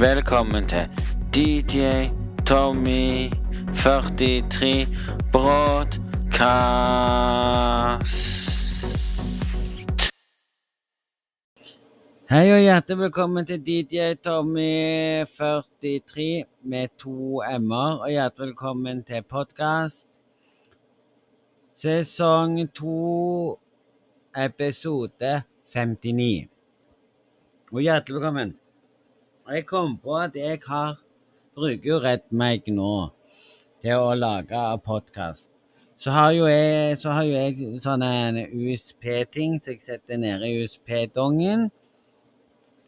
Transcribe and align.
Velkommen 0.00 0.68
til 0.68 0.88
DJ 1.34 2.08
Tommy 2.46 3.28
43 3.74 4.86
Broadcast. 5.32 6.00
Hei 12.30 12.52
og 12.52 12.60
hjertelig 12.60 12.98
velkommen 12.98 13.46
til 13.46 13.60
DJ 13.66 14.14
Tommy 14.24 15.26
43 15.26 16.44
med 16.62 16.88
to 16.98 17.42
m-er. 17.58 18.00
Og 18.00 18.10
hjertelig 18.10 18.46
velkommen 18.46 19.04
til 19.04 19.22
podkast. 19.22 20.08
Sesong 21.76 22.72
to, 22.72 23.58
episode 24.36 25.42
59. 25.74 26.48
Og 27.72 27.80
hjertelig 27.80 28.14
velkommen. 28.14 28.59
Jeg 29.50 29.64
kom 29.66 29.96
på 29.98 30.14
at 30.14 30.36
jeg 30.38 30.60
har 30.62 30.98
bruker 31.58 31.88
jo 31.90 31.96
RedMic 31.98 32.68
nå 32.70 32.90
til 33.82 33.98
å 33.98 34.12
lage 34.14 34.60
podkast. 34.84 35.48
Så 35.98 36.12
har 36.14 36.30
jo 36.36 36.44
jeg, 36.46 36.94
så 37.02 37.16
har 37.16 37.26
jo 37.26 37.34
jeg 37.34 37.80
sånne 37.82 38.44
USP-ting 38.46 39.56
som 39.58 39.74
jeg 39.74 39.82
setter 39.88 40.22
nede 40.22 40.46
i 40.46 40.62
USP-dongen. 40.62 41.66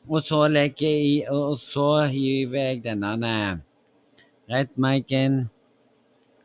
Og 0.07 0.23
så 0.23 0.45
legger 0.47 0.87
jeg 0.87 1.03
i 1.09 1.19
Og 1.35 1.59
så 1.59 2.07
hiver 2.15 2.69
jeg 2.71 2.85
denne 2.87 3.35
RedMicen 4.47 5.43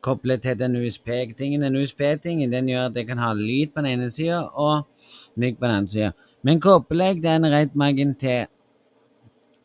koblet 0.01 0.41
til 0.41 0.57
den 0.57 0.81
USP-tingen. 0.81 1.61
Den 1.61 1.77
USP-tingen 1.77 2.57
den 2.57 2.73
gjør 2.73 2.89
at 2.89 2.97
jeg 2.97 3.11
kan 3.13 3.21
ha 3.21 3.35
lyd 3.37 3.69
på 3.69 3.85
den 3.85 3.93
ene 3.93 4.09
sida 4.09 4.47
og 4.49 4.87
mic 5.35 5.61
på 5.61 5.69
den 5.69 5.75
andre 5.83 5.93
sida. 5.93 6.13
Men 6.41 6.61
kobler 6.61 7.13
jeg 7.13 7.21
den 7.21 7.51
RedMicen 7.53 8.17
til 8.17 8.47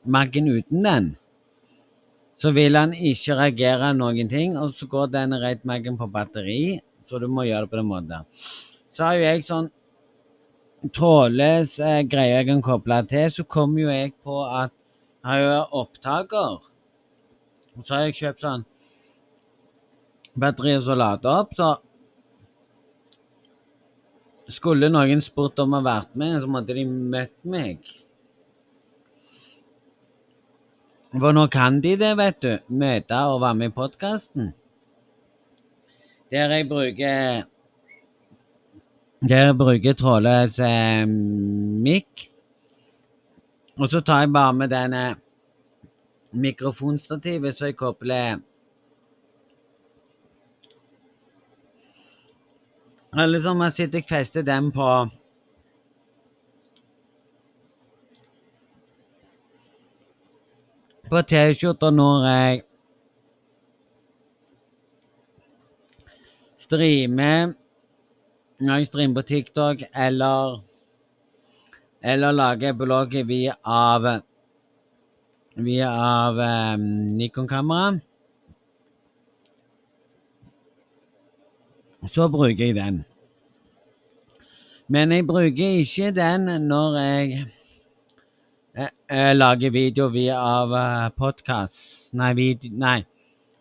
Mac-en 0.05 0.48
uten 0.51 0.83
den, 0.83 1.11
så 2.37 2.51
vil 2.51 2.74
han 2.74 2.95
ikke 2.97 3.37
reagere 3.38 3.92
noen 3.95 4.30
ting, 4.30 4.56
og 4.58 4.75
så 4.75 4.89
går 4.91 5.12
den 5.12 5.36
rett 5.39 5.62
merken 5.69 5.98
på 5.98 6.08
batteri, 6.11 6.81
så 7.06 7.20
du 7.22 7.28
må 7.31 7.45
gjøre 7.47 7.67
det 7.67 7.70
på 7.70 7.78
den 7.78 7.91
måten. 7.91 8.27
Så 8.91 9.06
har 9.06 9.14
jo 9.19 9.23
jeg 9.28 9.47
sånn 9.47 9.70
trådløs 10.91 11.77
eh, 11.78 12.00
greie 12.11 12.34
jeg 12.34 12.48
kan 12.48 12.64
koble 12.67 12.98
til, 13.11 13.30
så 13.30 13.47
kommer 13.47 13.84
jo 13.84 13.92
jeg 13.92 14.14
på 14.25 14.42
at 14.48 14.75
jeg 15.23 15.30
har 15.30 15.41
jo 15.45 15.62
opptaker. 15.84 16.58
Og 17.77 17.86
så 17.86 17.95
har 17.95 18.08
jeg 18.08 18.19
kjøpt 18.19 18.42
sånn 18.42 18.67
batteri 20.42 20.75
som 20.83 20.98
lader 20.98 21.42
opp, 21.45 21.55
så 21.55 21.77
skulle 24.53 24.91
noen 24.91 25.23
spurt 25.25 25.61
om 25.62 25.77
å 25.77 25.80
ha 25.80 25.86
vært 25.86 26.17
med, 26.19 26.41
så 26.42 26.50
måtte 26.50 26.75
de 26.77 26.84
møtt 26.89 27.36
meg. 27.47 27.86
For 31.12 31.32
nå 31.36 31.46
kan 31.52 31.80
de 31.84 31.92
det, 32.00 32.12
vet 32.16 32.41
du. 32.41 32.52
Møte 32.72 33.16
og 33.28 33.41
være 33.42 33.55
med 33.55 33.72
i 33.72 33.74
podkasten. 33.77 34.52
Der 36.32 36.55
jeg 36.56 36.68
bruker 36.68 37.42
Der 39.28 39.44
jeg 39.44 39.56
bruker 39.58 39.92
trådløs 39.92 40.58
eh, 40.58 41.05
mikk. 41.06 42.28
Og 43.78 43.90
så 43.90 44.00
tar 44.00 44.20
jeg 44.20 44.33
bare 44.33 44.55
med 44.55 44.68
denne 44.68 45.16
mikrofonstativet, 46.33 47.56
så 47.56 47.64
jeg 47.64 47.77
kobler 47.77 48.40
Eller 53.12 53.40
som 53.40 53.60
jeg 53.60 53.72
sitter 53.72 53.98
jeg 53.98 54.08
fester 54.08 54.42
den 54.42 54.72
på 54.72 54.88
på 61.12 61.20
T-skjorta 61.28 61.91
når 61.92 62.27
jeg 62.27 62.60
streamer 66.56 67.52
Når 68.62 68.78
jeg 68.80 68.89
streamer 68.89 69.20
på 69.20 69.27
TikTok 69.28 69.83
eller 69.92 70.62
eller 72.02 72.34
lager 72.34 72.72
blogg 72.74 73.12
via 73.28 73.55
av 73.62 74.06
via 75.55 75.90
av 75.92 76.40
um, 76.40 76.86
Nikon-kamera. 77.18 78.01
Så 82.11 82.27
bruker 82.33 82.64
jeg 82.64 82.74
den. 82.74 83.05
Men 84.89 85.12
jeg 85.14 85.27
bruker 85.28 85.78
ikke 85.84 86.11
den 86.17 86.48
når 86.67 86.98
jeg 86.98 87.45
jeg, 88.77 88.90
jeg 89.10 89.36
lager 89.36 89.72
video 89.72 90.08
via 90.12 90.36
av 90.40 90.70
uh, 90.72 91.08
podkast 91.16 92.14
Nei, 92.16 92.33
video, 92.36 92.72
nei. 92.72 93.02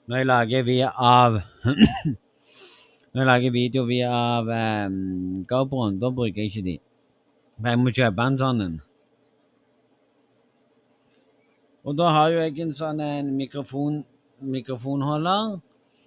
Når 0.07 0.21
jeg 0.21 0.27
lager 0.29 0.63
via 0.67 0.91
av 0.95 1.39
Når 3.11 3.19
jeg 3.19 3.27
lager 3.27 3.51
video 3.51 3.83
via 3.89 4.11
av 4.11 4.47
um, 4.47 5.43
GoPro-en, 5.49 5.99
da 5.99 6.13
bruker 6.15 6.39
jeg 6.39 6.53
ikke 6.53 6.63
de. 6.63 6.77
Jeg 7.67 7.81
må 7.81 7.91
kjøpe 7.91 8.23
en 8.23 8.37
sånn 8.39 8.63
en. 8.63 8.77
Og 11.83 11.97
da 11.99 12.07
har 12.15 12.31
jo 12.31 12.39
jeg 12.39 12.55
en 12.63 12.71
sånn 12.77 13.03
en 13.03 13.33
mikrofon, 13.35 13.99
mikrofonholder. 14.39 15.57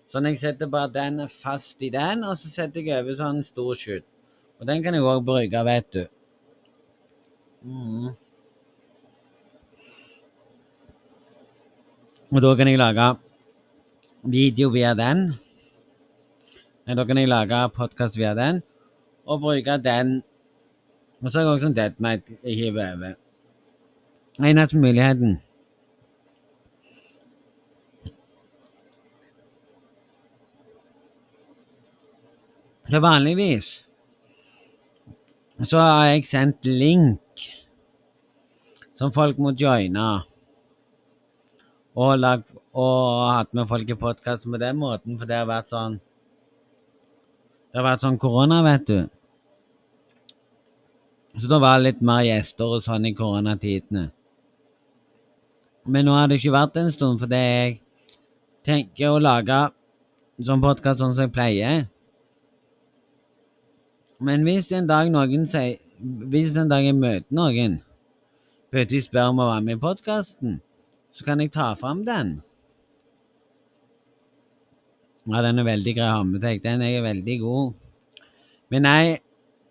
Sånn 0.08 0.30
jeg 0.30 0.40
setter 0.40 0.72
bare 0.72 0.94
den 0.96 1.26
fast 1.28 1.84
i 1.84 1.92
den, 1.92 2.24
og 2.24 2.40
så 2.40 2.48
setter 2.48 2.80
jeg 2.80 3.04
over 3.04 3.20
sånn 3.20 3.44
stor 3.44 3.76
skjut. 3.76 4.08
Og 4.56 4.72
den 4.72 4.80
kan 4.80 4.96
jeg 4.96 5.04
òg 5.04 5.24
bruke, 5.28 5.64
vet 5.68 5.92
du. 5.92 6.04
Mm. 7.68 8.14
Og 12.34 12.42
da 12.42 12.48
kan 12.58 12.66
jeg 12.66 12.78
lage 12.78 13.14
video 14.26 14.68
via 14.68 14.94
den. 14.98 15.34
Da 16.86 17.04
kan 17.04 17.18
jeg 17.18 17.28
lage 17.28 17.68
podkast 17.76 18.18
via 18.18 18.32
den, 18.34 18.62
og 19.26 19.40
bruke 19.40 19.76
den. 19.84 20.22
Og 21.22 21.30
så 21.30 21.38
har 21.38 21.44
jeg 21.44 21.52
også 21.52 21.68
sånn 21.68 21.76
deadmate 21.76 22.40
jeg 22.42 22.58
hiver 22.58 22.90
over. 22.96 23.14
Eneste 24.42 24.82
muligheten. 24.82 25.38
Så 32.90 32.98
vanligvis 33.00 33.72
så 35.62 35.78
har 35.78 36.06
jeg 36.10 36.26
sendt 36.26 36.66
link 36.66 37.48
som 38.98 39.14
folk 39.14 39.38
må 39.38 39.54
joine 39.54 40.24
og, 41.94 42.18
lag, 42.18 42.42
og 42.74 43.30
hatt 43.30 43.52
med 43.54 43.68
folk 43.70 43.90
i 43.90 43.98
podkast 43.98 44.48
på 44.50 44.58
den 44.60 44.76
måten, 44.80 45.18
for 45.18 45.30
det 45.30 45.38
har 45.38 45.48
vært 45.50 45.70
sånn 45.70 46.00
Det 47.70 47.80
har 47.80 47.86
vært 47.88 48.04
sånn 48.04 48.18
korona, 48.22 48.60
vet 48.62 48.84
du. 48.86 48.98
Så 51.34 51.48
da 51.50 51.58
var 51.58 51.80
det 51.80 51.88
litt 51.88 52.02
mer 52.06 52.20
gjester 52.22 52.76
og 52.76 52.84
sånn 52.86 53.08
i 53.08 53.14
koronatidene. 53.18 54.04
Men 55.84 56.06
nå 56.06 56.14
har 56.14 56.28
det 56.30 56.38
ikke 56.38 56.54
vært 56.54 56.78
en 56.78 56.92
stund, 56.94 57.18
fordi 57.18 57.40
jeg 57.40 57.72
tenker 58.64 59.10
å 59.10 59.18
lage 59.18 59.58
sånn 60.38 60.62
podkast 60.62 61.02
sånn 61.02 61.16
som 61.16 61.26
jeg 61.26 61.34
pleier. 61.34 61.82
Men 64.22 64.46
hvis 64.46 64.70
en 64.72 64.86
dag 64.86 65.10
noen 65.12 65.48
sier 65.50 65.80
Hvis 66.04 66.56
en 66.58 66.68
dag 66.68 66.82
jeg 66.84 66.94
møter 66.98 67.30
noen, 67.32 67.76
bør 68.74 68.86
de 68.90 68.98
spør 69.00 69.30
om 69.30 69.38
å 69.40 69.46
være 69.46 69.62
med 69.64 69.76
i 69.76 69.80
podkasten, 69.80 70.56
så 71.14 71.24
kan 71.24 71.40
jeg 71.40 71.52
ta 71.54 71.72
fram 71.78 72.02
den. 72.06 72.40
Ja, 75.30 75.40
den 75.46 75.62
er 75.62 75.68
veldig 75.68 75.94
grei 75.96 76.08
å 76.10 76.16
ha 76.18 76.24
med 76.26 76.42
seg. 76.42 76.60
Den 76.64 76.82
er 76.84 77.04
veldig 77.04 77.36
god. 77.40 77.76
Men 78.74 78.84
nei, 78.84 79.04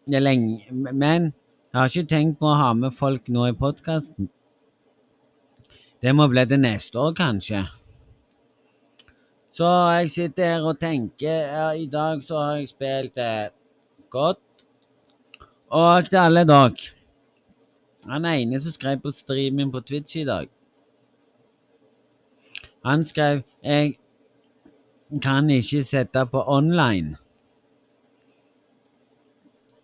det 0.08 0.18
er 0.20 0.24
lenge 0.24 0.72
Men 0.72 1.32
jeg 1.74 1.80
har 1.80 1.92
ikke 1.92 2.10
tenkt 2.10 2.40
på 2.40 2.48
å 2.48 2.58
ha 2.58 2.72
med 2.78 2.96
folk 2.96 3.28
nå 3.34 3.50
i 3.50 3.58
podkasten. 3.58 4.30
Det 6.04 6.14
må 6.16 6.28
bli 6.32 6.46
det 6.48 6.60
neste 6.62 7.00
år, 7.00 7.14
kanskje. 7.18 7.64
Så 9.54 9.68
jeg 10.00 10.12
sitter 10.16 10.56
her 10.56 10.66
og 10.66 10.80
tenker 10.82 11.52
ja, 11.54 11.68
I 11.78 11.86
dag 11.92 12.24
så 12.26 12.40
har 12.40 12.56
jeg 12.58 12.72
spilt 12.72 13.20
eh, 13.22 13.52
godt. 14.14 14.42
Og 15.74 16.10
til 16.10 16.22
alle 16.22 16.44
dere 16.46 16.92
Han 18.10 18.26
ene 18.30 18.60
som 18.62 18.74
skrev 18.74 19.00
på 19.02 19.14
streamen 19.14 19.72
på 19.74 19.82
Twitch 19.86 20.18
i 20.22 20.28
dag 20.28 20.50
han 22.86 23.06
skrev 23.06 23.42
jeg 23.64 23.98
kan 25.22 25.50
ikke 25.50 25.84
sette 25.84 26.26
på 26.26 26.44
online. 26.48 27.18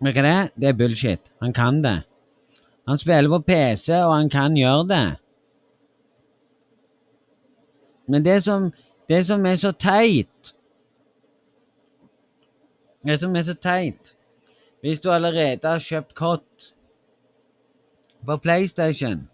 Vet 0.01 0.15
du 0.15 0.21
det? 0.21 0.51
Det 0.55 0.67
er 0.67 0.73
bullshit. 0.73 1.19
Han 1.41 1.53
kan 1.53 1.83
det. 1.83 2.01
Han 2.87 2.97
spiller 2.97 3.29
på 3.29 3.39
PC, 3.39 3.89
og 3.89 4.15
han 4.15 4.29
kan 4.29 4.57
gjøre 4.57 4.87
det. 4.87 5.17
Men 8.07 8.25
det 8.25 8.43
som, 8.43 8.71
det 9.09 9.25
som 9.25 9.45
er 9.45 9.55
så 9.55 9.71
teit 9.71 10.55
Det 13.05 13.19
som 13.19 13.35
er 13.35 13.43
så 13.43 13.53
teit 13.53 14.17
Hvis 14.81 14.99
du 14.99 15.11
allerede 15.11 15.59
har 15.63 15.79
kjøpt 15.79 16.15
kott 16.15 16.73
på 18.25 18.37
PlayStation 18.37 19.28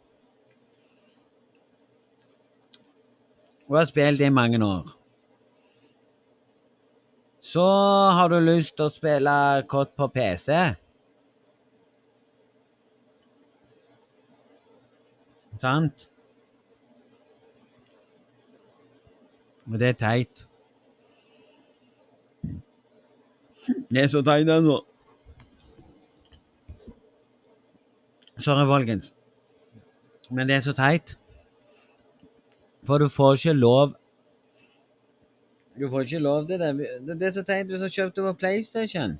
og 3.67 3.77
har 3.77 3.85
spilt 3.85 4.21
i 4.21 4.29
mange 4.29 4.65
år. 4.65 4.91
Så 7.41 7.65
har 8.17 8.27
du 8.27 8.39
lyst 8.39 8.75
til 8.75 8.87
å 8.87 8.93
spille 8.93 9.35
kort 9.69 9.91
på 9.97 10.07
PC. 10.13 10.49
Sant? 15.61 16.07
Og 19.65 19.79
det 19.79 19.93
er 19.93 19.99
teit. 19.99 20.47
Det 23.89 24.03
er 24.03 24.09
så 24.11 24.21
teit 24.25 24.49
ennå. 24.49 24.79
Sorry, 28.37 28.65
folkens. 28.67 29.13
Men 30.29 30.49
det 30.49 30.57
er 30.57 30.65
så 30.65 30.73
teit. 30.73 31.15
For 32.85 33.01
du 33.01 33.09
får 33.09 33.39
ikke 33.39 33.53
lov 33.53 33.95
Du 35.79 35.89
får 35.89 36.05
ikke 36.05 36.19
lov 36.19 36.45
til 36.47 36.59
det. 36.59 36.87
Det 37.07 37.27
er 37.27 37.33
så 37.35 37.43
teit 37.43 37.67
hvis 37.67 37.81
du 37.81 37.89
kjøpte 37.89 38.23
på 38.23 38.33
PlayStation. 38.39 39.17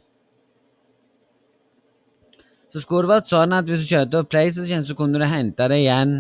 Så 2.72 2.82
skulle 2.84 3.04
det 3.04 3.12
vært 3.12 3.28
sånn 3.32 3.56
at 3.56 3.68
hvis 3.68 3.84
du 3.84 3.90
kjøpte 3.90 4.22
på 4.24 4.30
PlayStation, 4.36 4.86
så 4.88 4.96
kunne 4.96 5.20
du 5.20 5.28
hente 5.28 5.68
det 5.72 5.82
igjen 5.84 6.16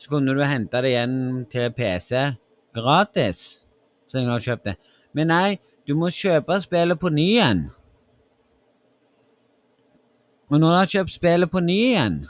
Så 0.00 0.08
kunne 0.08 0.32
du 0.32 0.42
hente 0.44 0.80
det 0.80 0.92
igjen 0.92 1.16
til 1.52 1.72
PC 1.76 2.36
gratis. 2.74 3.64
Så 4.08 4.16
lenge 4.16 4.30
du 4.30 4.32
har 4.32 4.44
kjøpt 4.44 4.68
det. 4.70 4.76
Men 5.12 5.28
nei, 5.28 5.58
du 5.86 5.94
må 5.98 6.08
kjøpe 6.14 6.60
spillet 6.62 7.00
på 7.00 7.10
ny 7.12 7.26
igjen. 7.34 7.64
Og 10.50 10.58
når 10.58 10.66
du 10.66 10.76
har 10.78 10.92
kjøpt 10.94 11.14
spillet 11.14 11.50
på 11.52 11.60
ny 11.62 11.78
igjen 11.90 12.20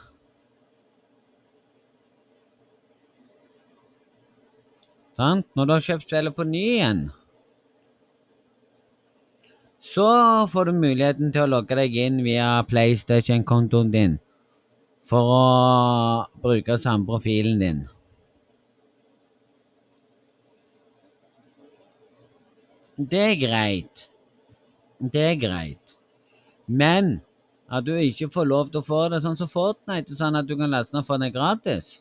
Sant? 5.20 5.44
Når 5.52 5.66
du 5.66 5.72
har 5.74 5.82
kjøpt 5.84 6.06
spillet 6.06 6.32
på 6.32 6.46
ny 6.48 6.60
igjen, 6.78 7.00
så 9.84 10.06
får 10.48 10.68
du 10.68 10.78
muligheten 10.78 11.32
til 11.34 11.44
å 11.44 11.50
logge 11.58 11.76
deg 11.76 11.96
inn 12.00 12.20
via 12.24 12.46
PlayStation-kontoen 12.68 13.90
din 13.92 14.14
for 15.10 15.32
å 15.34 15.40
bruke 16.40 16.78
samme 16.80 17.04
profilen 17.08 17.60
din. 17.60 17.82
Det 22.96 23.20
er 23.26 23.36
greit. 23.42 24.06
Det 25.00 25.26
er 25.32 25.36
greit. 25.42 25.96
Men 26.64 27.18
at 27.68 27.84
du 27.84 27.92
ikke 27.96 28.30
får 28.32 28.48
lov 28.48 28.72
til 28.72 28.80
å 28.80 28.88
få 28.88 29.02
det 29.12 29.20
sånn 29.26 29.36
som 29.40 29.52
Fortnite, 29.52 30.16
sånn 30.16 30.40
at 30.40 30.48
du 30.48 30.56
kan 30.56 30.72
laste 30.72 30.96
ned 30.96 31.08
få 31.08 31.20
det 31.20 31.32
gratis 31.36 31.98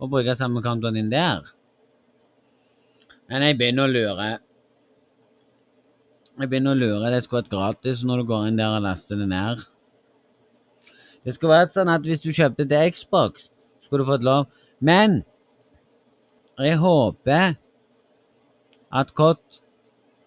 og 0.00 0.14
bruke 0.16 0.36
samme 0.40 0.64
kontoen 0.64 0.96
din 0.96 1.12
der. 1.12 1.44
Men 3.30 3.44
jeg 3.46 3.56
begynner 3.58 3.88
å 3.88 3.92
lure. 3.92 4.26
Jeg 6.34 6.50
begynner 6.50 6.74
å 6.74 6.80
lure. 6.80 7.12
Det 7.14 7.22
skulle 7.24 7.42
vært 7.42 7.52
gratis 7.52 8.02
når 8.04 8.22
du 8.22 8.28
går 8.32 8.48
inn 8.48 8.58
der 8.58 8.76
og 8.76 8.84
laster 8.84 9.20
det 9.20 9.28
ned. 9.30 9.62
Det 11.24 11.36
skulle 11.36 11.56
vært 11.56 11.72
sånn 11.76 11.92
at 11.92 12.04
hvis 12.04 12.20
du 12.20 12.32
kjøpte 12.34 12.66
til 12.68 12.90
Xbox, 12.92 13.48
skulle 13.84 14.04
du 14.04 14.10
fått 14.10 14.26
lov. 14.26 14.48
Men 14.84 15.22
jeg 16.60 16.76
håper 16.82 17.54
at 18.94 19.14
Kott 19.14 19.62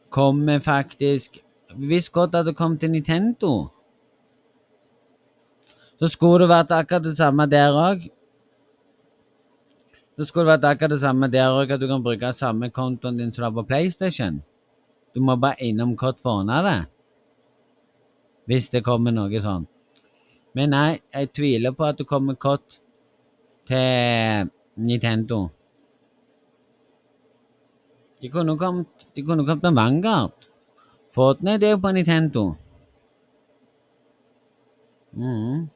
kommer 0.09 0.59
faktisk 0.59 1.43
Hvis 1.77 2.09
Kott 2.09 2.33
hadde 2.33 2.55
kommet 2.55 2.79
til 2.79 2.89
Nintendo, 2.89 3.67
så 5.99 6.07
skulle 6.07 6.45
det 6.45 6.49
vært 6.49 6.71
akkurat 6.71 7.03
det 7.03 7.17
samme 7.19 7.45
der 7.51 7.75
òg. 7.75 8.05
Så 10.17 10.25
skulle 10.25 10.47
det 10.47 10.55
vært 10.55 10.63
akkurat 10.65 10.95
det 10.95 11.01
samme 11.03 11.27
der 11.29 11.53
òg, 11.53 11.71
at 11.71 11.81
du 11.81 11.85
kan 11.87 12.01
bruke 12.01 12.31
samme 12.33 12.71
kontoen 12.73 13.19
din 13.19 13.33
som 13.33 13.43
du 13.43 13.45
har 13.45 13.53
på 13.53 13.67
PlayStation. 13.69 14.39
Du 15.13 15.21
må 15.21 15.35
bare 15.37 15.61
innom 15.61 15.93
kort 15.97 16.17
for 16.23 16.31
å 16.31 16.39
ordne 16.41 16.61
det. 16.65 16.77
Hvis 18.49 18.69
det 18.73 18.81
kommer 18.85 19.13
noe 19.13 19.41
sånn. 19.43 19.67
Men 20.57 20.73
nei, 20.73 20.99
jeg 21.13 21.29
tviler 21.37 21.75
på 21.77 21.85
at 21.85 21.99
det 22.01 22.07
kommer 22.09 22.33
kort 22.33 22.79
til 23.69 24.49
Nintendo. 24.75 25.51
De 28.21 28.31
kunne 28.33 28.57
kommet, 28.57 29.05
de 29.13 29.21
kunne 29.21 29.45
kommet 29.45 29.67
med 29.67 29.77
Vanguard. 29.77 30.49
Fortnite 31.13 31.65
er 31.65 31.75
jo 31.75 31.81
på 31.83 31.91
Nintendo. 31.93 32.43
Mm. 35.13 35.67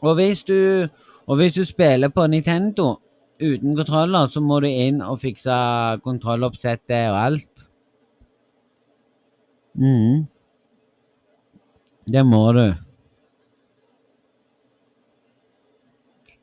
Og 0.00 0.14
hvis 0.16 0.42
du 0.48 0.88
og 1.30 1.36
hvis 1.38 1.54
du 1.54 1.64
spiller 1.64 2.10
på 2.10 2.26
Nintendo 2.26 2.96
uten 3.38 3.76
kontroller, 3.76 4.26
så 4.26 4.40
må 4.42 4.56
du 4.60 4.66
inn 4.66 4.98
og 4.98 5.20
fikse 5.22 5.54
kontrolloppsettet 6.02 7.06
og 7.12 7.18
alt. 7.24 7.66
mm. 9.74 10.26
Det 12.12 12.26
må 12.26 12.52
du. 12.52 12.64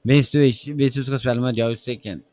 Hvis 0.08 0.30
du, 0.30 0.40
ikke, 0.40 0.74
hvis 0.74 0.94
du 0.94 1.04
skal 1.04 1.20
spille 1.20 1.42
med 1.42 1.54
joysticken. 1.54 2.24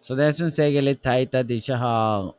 Så 0.00 0.14
det 0.14 0.30
syns 0.36 0.58
jeg 0.58 0.76
er 0.76 0.88
litt 0.88 1.02
teit 1.04 1.34
at 1.36 1.48
de 1.48 1.60
ikke 1.60 1.76
har 1.76 2.32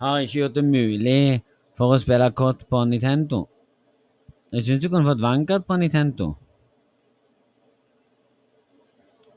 Har 0.00 0.18
ikke 0.18 0.38
gjort 0.38 0.54
det 0.54 0.64
mulig 0.64 1.42
for 1.76 1.92
å 1.92 2.00
spille 2.00 2.32
kort 2.32 2.64
på 2.70 2.84
Nintendo. 2.88 3.44
Syns 4.52 4.80
du 4.80 4.88
fått 4.88 5.20
Vanguard 5.20 5.66
på 5.66 5.76
Nintendo. 5.76 6.32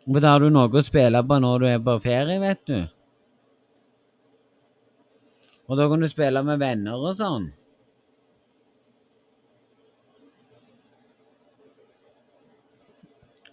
For 0.06 0.24
da 0.24 0.34
har 0.34 0.42
du 0.42 0.50
noe 0.50 0.72
å 0.72 0.84
spille 0.84 1.22
på 1.28 1.38
når 1.44 1.60
du 1.60 1.66
er 1.70 1.82
på 1.84 1.98
ferie, 2.04 2.40
vet 2.42 2.62
du. 2.68 2.80
Og 5.68 5.78
da 5.80 5.88
kan 5.88 6.02
du 6.04 6.08
spille 6.12 6.42
med 6.44 6.60
venner 6.60 7.04
og 7.10 7.20
sånn. 7.20 7.52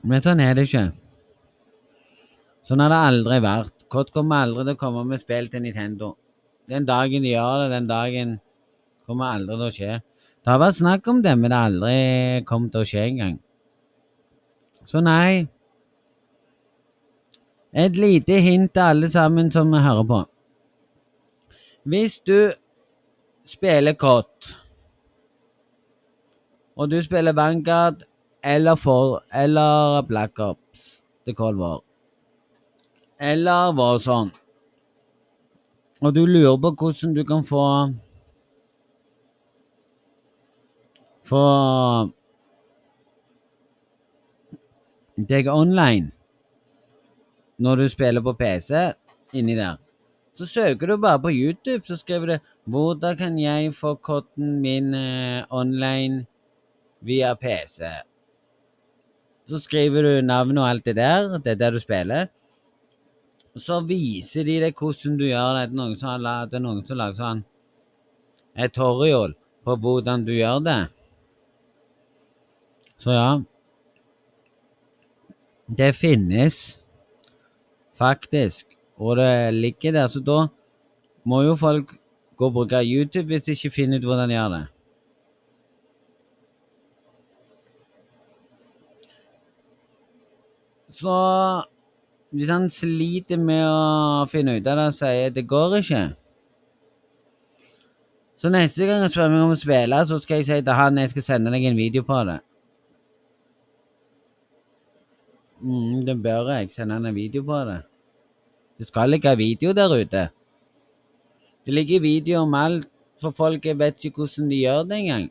Men 0.09 0.23
sånn 0.23 0.41
er 0.41 0.55
det 0.55 0.69
ikke. 0.69 0.87
Sånn 2.67 2.83
har 2.85 2.93
det 2.93 3.01
aldri 3.11 3.39
vært. 3.43 3.87
Kott 3.91 4.13
kommer 4.15 4.45
aldri 4.45 4.65
til 4.67 4.77
å 4.77 4.81
komme 4.81 5.05
med 5.11 5.21
spill 5.23 5.51
til 5.51 5.65
Nintendo. 5.65 6.13
Den 6.71 6.87
dagen 6.89 7.25
de 7.25 7.33
gjør 7.33 7.65
det, 7.65 7.69
den 7.75 7.89
dagen 7.91 8.35
kommer 9.09 9.35
aldri 9.35 9.57
til 9.57 9.67
å 9.67 9.75
skje. 9.75 9.99
Det 10.45 10.53
har 10.53 10.61
vært 10.63 10.79
snakk 10.79 11.09
om 11.11 11.23
det, 11.23 11.35
men 11.39 11.51
det 11.51 11.59
har 11.59 11.71
aldri 11.71 12.45
kommet 12.49 12.73
til 12.73 12.85
å 12.85 12.89
skje 12.89 13.05
engang. 13.11 13.39
Så 14.89 15.03
nei. 15.05 15.49
Et 17.77 17.97
lite 17.97 18.39
hint 18.41 18.73
til 18.73 18.83
alle 18.83 19.11
sammen 19.13 19.51
som 19.53 19.75
hører 19.75 20.07
på. 20.09 20.23
Hvis 21.89 22.19
du 22.25 22.53
spiller 23.49 23.93
kort, 23.93 24.49
og 26.77 26.91
du 26.91 27.03
spiller 27.03 27.33
Vanguard 27.37 28.05
eller, 28.45 28.75
for, 28.75 29.23
eller 29.35 30.03
Black 30.09 30.39
Ops 30.39 31.03
til 31.25 31.35
Cold 31.35 31.59
War, 31.59 31.81
eller 33.21 33.73
Warzone, 33.77 34.31
og 36.01 36.15
du 36.15 36.25
lurer 36.27 36.57
på 36.57 36.71
hvordan 36.71 37.15
du 37.17 37.25
kan 37.25 37.45
få 37.45 37.65
for 41.29 42.09
deg 45.29 45.51
online 45.51 46.13
når 47.59 47.83
du 47.83 47.89
spiller 47.91 48.23
på 48.23 48.37
PC 48.39 48.71
inni 49.37 49.57
der. 49.59 49.79
Så 50.39 50.47
søker 50.47 50.87
du 50.87 50.97
bare 51.03 51.19
på 51.19 51.33
YouTube, 51.35 51.83
så 51.87 51.97
skriver 51.97 52.27
du 52.27 52.39
'Hvordan 52.71 53.17
kan 53.17 53.39
jeg 53.39 53.75
få 53.75 53.95
koden 53.95 54.61
min 54.63 54.95
eh, 54.95 55.45
online 55.51 56.27
via 57.01 57.35
PC?' 57.35 58.03
Så 59.49 59.59
skriver 59.59 60.03
du 60.03 60.27
navnet 60.27 60.59
og 60.59 60.69
alt 60.69 60.85
det 60.85 60.97
der. 60.97 61.39
Det 61.39 61.51
er 61.53 61.55
der 61.55 61.71
du 61.71 61.79
spiller. 61.79 62.27
Så 63.57 63.81
viser 63.81 64.45
de 64.45 64.61
deg 64.61 64.75
hvordan 64.75 65.19
du 65.19 65.25
gjør 65.25 65.55
det. 65.57 65.71
Det 65.71 65.77
er 65.77 65.81
noen 65.81 65.99
som 65.99 66.09
har 66.09 67.07
lagd 67.07 67.17
sånn 67.17 67.45
et 68.57 68.73
tutorial 68.73 69.35
på 69.65 69.77
hvordan 69.77 70.25
du 70.25 70.33
gjør 70.33 70.63
det. 70.65 70.89
Så 72.99 73.15
ja 73.15 73.41
Det 75.69 75.95
finnes 75.95 76.81
faktisk, 77.99 78.67
og 78.97 79.17
det 79.17 79.55
ligger 79.55 79.93
der. 79.93 80.07
Så 80.07 80.21
da 80.21 80.47
må 81.25 81.43
jo 81.43 81.57
folk 81.57 81.93
gå 82.37 82.47
og 82.47 82.53
bruke 82.53 82.81
YouTube 82.83 83.27
hvis 83.27 83.43
de 83.43 83.53
ikke 83.53 83.71
finner 83.71 83.99
ut 83.99 84.05
hvordan 84.05 84.29
de 84.29 84.35
gjør 84.35 84.49
det. 84.49 84.67
Så 90.89 91.19
hvis 92.31 92.51
han 92.51 92.71
sliter 92.71 93.39
med 93.41 93.63
å 93.65 94.25
finne 94.31 94.57
ut 94.59 94.67
av 94.67 94.81
det 94.81 94.89
og 94.91 94.97
sier 94.97 95.31
det 95.33 95.47
går 95.49 95.79
ikke 95.79 96.03
Så 98.39 98.51
neste 98.55 98.87
gang 98.87 99.03
jeg 99.03 99.13
spør 99.15 99.33
meg 99.33 99.45
om 99.45 99.55
å 99.55 99.59
spille, 99.59 100.03
så 100.07 100.19
skal 100.23 100.41
jeg 100.41 100.47
si 100.47 100.59
til 100.63 100.77
han 100.79 100.99
jeg 101.01 101.11
skal 101.11 101.25
sende 101.27 101.51
deg 101.51 101.65
en 101.67 101.79
video 101.79 102.05
på 102.07 102.21
det. 102.29 102.39
Mm, 105.61 106.05
det 106.07 106.23
bør 106.23 106.53
jeg 106.53 106.71
sende 106.71 106.97
en 106.97 107.15
video 107.15 107.43
på 107.43 107.59
det. 107.67 107.81
Det 108.79 108.87
skal 108.87 109.11
ligge 109.11 109.37
video 109.37 109.73
der 109.73 110.01
ute. 110.01 110.29
Det 111.67 111.75
ligger 111.75 112.01
video 112.01 112.39
om 112.39 112.55
alt, 112.55 112.89
for 113.21 113.31
folk 113.31 113.65
vet 113.65 114.05
ikke 114.05 114.17
hvordan 114.17 114.51
de 114.51 114.57
gjør 114.57 114.83
det 114.83 114.99
engang. 114.99 115.31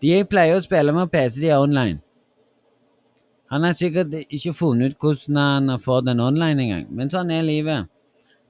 De 0.00 0.12
jeg 0.14 0.28
pleier 0.28 0.56
å 0.56 0.62
spille 0.64 0.94
med 0.96 1.10
PC, 1.12 1.40
de 1.42 1.50
er 1.50 1.60
online. 1.60 1.98
Han 3.50 3.66
har 3.66 3.74
sikkert 3.74 4.14
ikke 4.30 4.54
funnet 4.54 4.94
ut 4.94 5.02
hvordan 5.02 5.36
han 5.36 5.80
får 5.82 6.06
den 6.06 6.22
online 6.22 6.62
engang, 6.62 6.86
men 6.94 7.10
sånn 7.10 7.32
er 7.34 7.42
livet. 7.42 7.90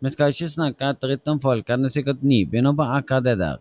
Vi 0.00 0.12
skal 0.12 0.30
ikke 0.30 0.48
snakke 0.52 0.92
dritt 1.00 1.28
om 1.28 1.40
folk, 1.40 1.66
han 1.68 1.88
er 1.88 1.92
sikkert 1.96 2.22
nybegynner 2.22 2.76
på 2.76 2.86
akkurat 2.98 3.24
det 3.24 3.38
der. 3.40 3.58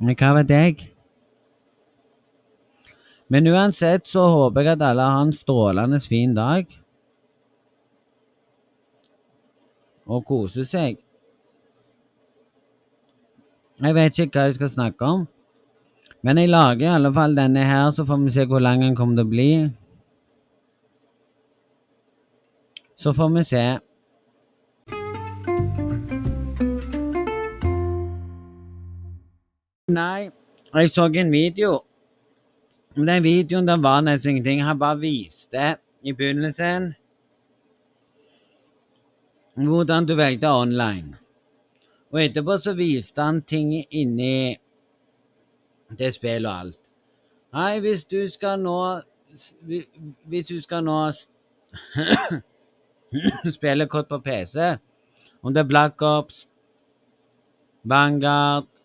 Men 0.00 0.18
hva 0.18 0.34
vet 0.36 0.52
jeg? 0.52 0.95
Men 3.28 3.46
uansett 3.50 4.06
så 4.06 4.22
håper 4.30 4.62
jeg 4.62 4.76
at 4.76 4.84
alle 4.86 5.06
har 5.10 5.24
en 5.26 5.32
strålende 5.34 5.98
fin 6.00 6.34
dag. 6.34 6.68
Og 10.06 10.22
koser 10.26 10.66
seg. 10.68 11.00
Jeg 13.82 13.94
vet 13.94 14.18
ikke 14.18 14.38
hva 14.38 14.46
jeg 14.46 14.54
skal 14.60 14.70
snakke 14.72 15.08
om. 15.16 15.24
Men 16.22 16.38
jeg 16.38 16.48
lager 16.48 16.86
i 16.86 16.94
alle 16.94 17.10
fall 17.14 17.34
denne 17.36 17.64
her, 17.66 17.90
så 17.90 18.06
får 18.06 18.22
vi 18.22 18.30
se 18.34 18.46
hvor 18.46 18.62
lang 18.62 18.80
den 18.82 18.94
kommer 18.96 19.18
til 19.18 19.26
å 19.26 19.32
bli. 19.34 19.50
Så 22.96 23.12
får 23.12 23.34
vi 23.34 23.44
se. 23.44 23.64
Nei, 29.86 30.30
jeg 30.74 30.90
så 30.90 31.04
en 31.06 31.30
video. 31.30 31.82
Den 32.96 33.22
videoen 33.22 33.66
den 33.68 33.82
var 33.82 34.00
nesten 34.00 34.30
ingenting. 34.30 34.62
Han 34.64 34.78
bare 34.78 34.98
viste 35.00 35.76
i 36.02 36.12
begynnelsen 36.12 36.94
hvordan 39.56 40.06
du 40.06 40.14
velger 40.14 40.52
online. 40.52 41.16
Og 42.12 42.24
etterpå 42.24 42.56
så 42.58 42.72
viste 42.72 43.22
han 43.22 43.42
ting 43.42 43.74
inni 43.90 44.56
det 45.98 46.14
spillet 46.14 46.48
og 46.48 46.58
alt. 46.60 46.78
Nei, 47.52 47.80
hvis 47.80 48.04
du 48.04 48.26
skal 48.28 48.60
nå 48.60 49.00
Hvis 50.24 50.46
du 50.46 50.60
skal 50.60 50.84
nå 50.84 51.10
spille 53.56 53.86
kort 53.86 54.08
på 54.08 54.18
PC, 54.18 54.76
om 55.42 55.54
det 55.54 55.60
er 55.60 55.68
Black 55.68 56.02
Ops, 56.02 56.46
Vanguard 57.84 58.75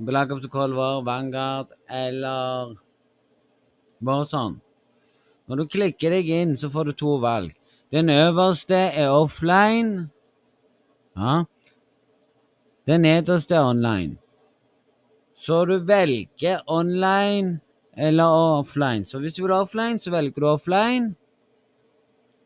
Black 0.00 0.32
Ops 0.32 0.46
Cold 0.48 0.74
War, 0.74 1.02
Vanguard 1.04 1.74
eller 1.88 2.74
bare 4.00 4.26
sånn. 4.30 4.56
Når 5.50 5.60
du 5.60 5.70
klikker 5.74 6.14
deg 6.14 6.28
inn, 6.32 6.56
så 6.56 6.70
får 6.72 6.90
du 6.90 6.92
to 6.96 7.16
valg. 7.20 7.52
Den 7.92 8.08
øverste 8.12 8.78
er 8.94 9.10
offline. 9.10 10.08
Ja. 11.18 11.42
Den 12.86 13.02
nederste 13.04 13.58
er 13.58 13.66
online. 13.66 14.16
Så 15.36 15.64
du 15.68 15.78
velger 15.84 16.62
online 16.70 17.58
eller 17.96 18.24
offline. 18.60 19.04
Så 19.04 19.18
hvis 19.18 19.34
du 19.34 19.42
vil 19.42 19.56
offline, 19.56 19.98
så 19.98 20.12
velger 20.14 20.40
du 20.40 20.46
offline 20.48 21.14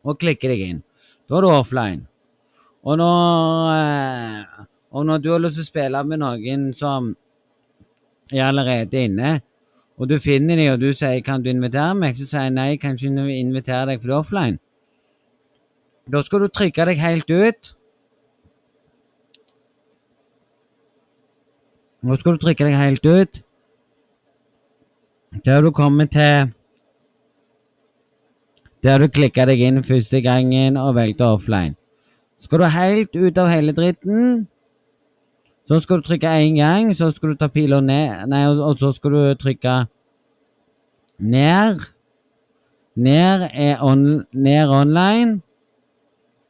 og 0.05 0.19
klikker 0.19 0.51
deg 0.51 0.63
inn. 0.65 0.81
Da 1.29 1.37
er 1.37 1.45
du 1.45 1.49
offline. 1.49 2.07
Og 2.85 2.97
når, 2.97 3.69
eh, 3.75 4.65
og 4.91 5.05
når 5.05 5.21
du 5.21 5.31
har 5.31 5.39
lyst 5.39 5.57
til 5.59 5.65
å 5.65 5.71
spille 5.71 6.03
med 6.05 6.21
noen 6.21 6.67
som 6.77 7.15
er 8.31 8.47
allerede 8.47 9.03
inne, 9.03 9.41
og 9.97 10.09
du 10.09 10.19
finner 10.19 10.55
dem, 10.55 10.73
og 10.73 10.79
du 10.79 10.93
sier 10.93 11.21
'kan 11.21 11.43
du 11.43 11.49
invitere 11.49 11.95
meg', 11.95 12.17
så 12.17 12.27
sier 12.27 12.41
jeg 12.41 12.51
nei, 12.51 12.75
kan 12.75 12.95
ikke 12.95 13.39
invitere 13.39 13.85
deg, 13.85 14.01
for 14.01 14.07
du 14.07 14.13
er 14.13 14.17
offline. 14.17 14.59
Da 16.11 16.21
skal 16.21 16.39
du 16.39 16.47
trykke 16.47 16.85
deg 16.85 16.97
helt 16.97 17.31
ut. 17.31 17.75
Nå 22.05 22.15
skal 22.15 22.35
du 22.35 22.37
trykke 22.37 22.67
deg 22.67 22.75
helt 22.77 23.05
ut. 23.05 23.41
Der 25.45 25.61
du 25.61 25.71
kommer 25.71 26.05
til 26.05 26.53
Der 28.83 28.99
du 29.01 29.07
klikker 29.07 29.45
deg 29.49 29.59
inn 29.65 29.81
første 29.83 30.21
gangen 30.21 30.77
og 30.77 30.95
velger 30.95 31.25
offline. 31.25 31.73
Skal 32.39 32.59
du 32.61 32.65
helt 32.69 33.15
ut 33.15 33.37
av 33.41 33.49
hele 33.49 33.73
dritten, 33.73 34.45
så 35.67 35.79
skal 35.81 36.01
du 36.01 36.05
trykke 36.05 36.29
én 36.43 36.59
gang, 36.59 36.91
så 36.95 37.09
skal 37.11 37.33
du 37.33 37.35
ta 37.35 37.47
pila 37.47 37.79
ned, 37.81 38.27
nei, 38.29 38.43
og, 38.49 38.59
og, 38.61 38.77
så 38.77 38.91
skal 38.93 39.11
du 39.11 39.21
trykke 39.41 39.85
ned. 41.19 41.81
Ned 42.95 43.49
er 43.51 43.81
on, 43.83 44.25
ned 44.31 44.69
online. 44.69 45.41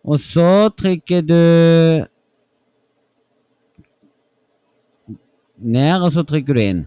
Og 0.05 0.19
så 0.19 0.69
trykker 0.77 1.23
du 1.25 2.05
ned, 5.57 6.01
og 6.01 6.11
så 6.11 6.23
trykker 6.23 6.53
du 6.53 6.61
inn. 6.61 6.83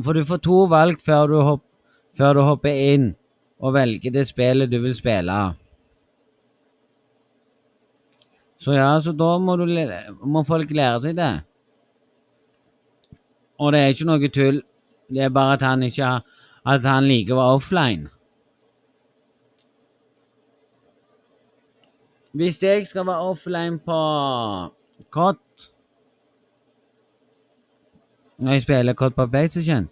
For 0.00 0.16
du 0.16 0.24
får 0.24 0.40
to 0.46 0.62
valg 0.72 1.02
før 1.04 1.26
du, 1.28 1.40
hopp, 1.44 1.64
før 2.16 2.38
du 2.38 2.46
hopper 2.46 2.78
inn 2.94 3.10
og 3.60 3.74
velger 3.76 4.14
det 4.14 4.24
spillet 4.30 4.70
du 4.72 4.78
vil 4.80 4.94
spille. 4.96 5.36
Så 8.62 8.76
ja, 8.76 9.00
så 9.02 9.10
da 9.12 9.38
må, 9.42 9.56
du, 9.58 9.66
må 10.22 10.44
folk 10.46 10.70
lære 10.70 11.00
seg 11.02 11.16
det. 11.18 11.32
Og 13.58 13.72
det 13.74 13.80
er 13.80 13.94
ikke 13.94 14.06
noe 14.06 14.28
tull. 14.30 14.60
Det 15.12 15.24
er 15.26 15.34
bare 15.34 15.58
at 15.58 15.64
han 15.66 15.82
ikke 15.82 16.20
At 16.64 16.84
han 16.86 17.08
liker 17.10 17.34
å 17.34 17.40
være 17.40 17.54
offline. 17.58 18.10
Hvis 22.32 22.62
jeg 22.62 22.86
skal 22.86 23.06
være 23.06 23.26
offline 23.32 23.80
på 23.82 23.98
kott 25.10 25.66
Når 28.38 28.52
jeg 28.52 28.62
spiller 28.62 28.94
kott 28.94 29.14
på 29.14 29.26
PlayStation, 29.26 29.90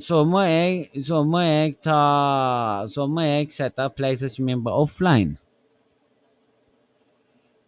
så 0.00 0.24
må 0.24 0.40
jeg 0.48 1.04
Så 1.04 1.22
må 1.22 1.44
jeg 1.44 1.76
ta 1.84 2.00
Så 2.88 3.06
må 3.06 3.20
jeg 3.20 3.52
sette 3.52 3.90
PlayStation 3.96 4.46
min 4.46 4.64
på 4.64 4.70
offline. 4.70 5.36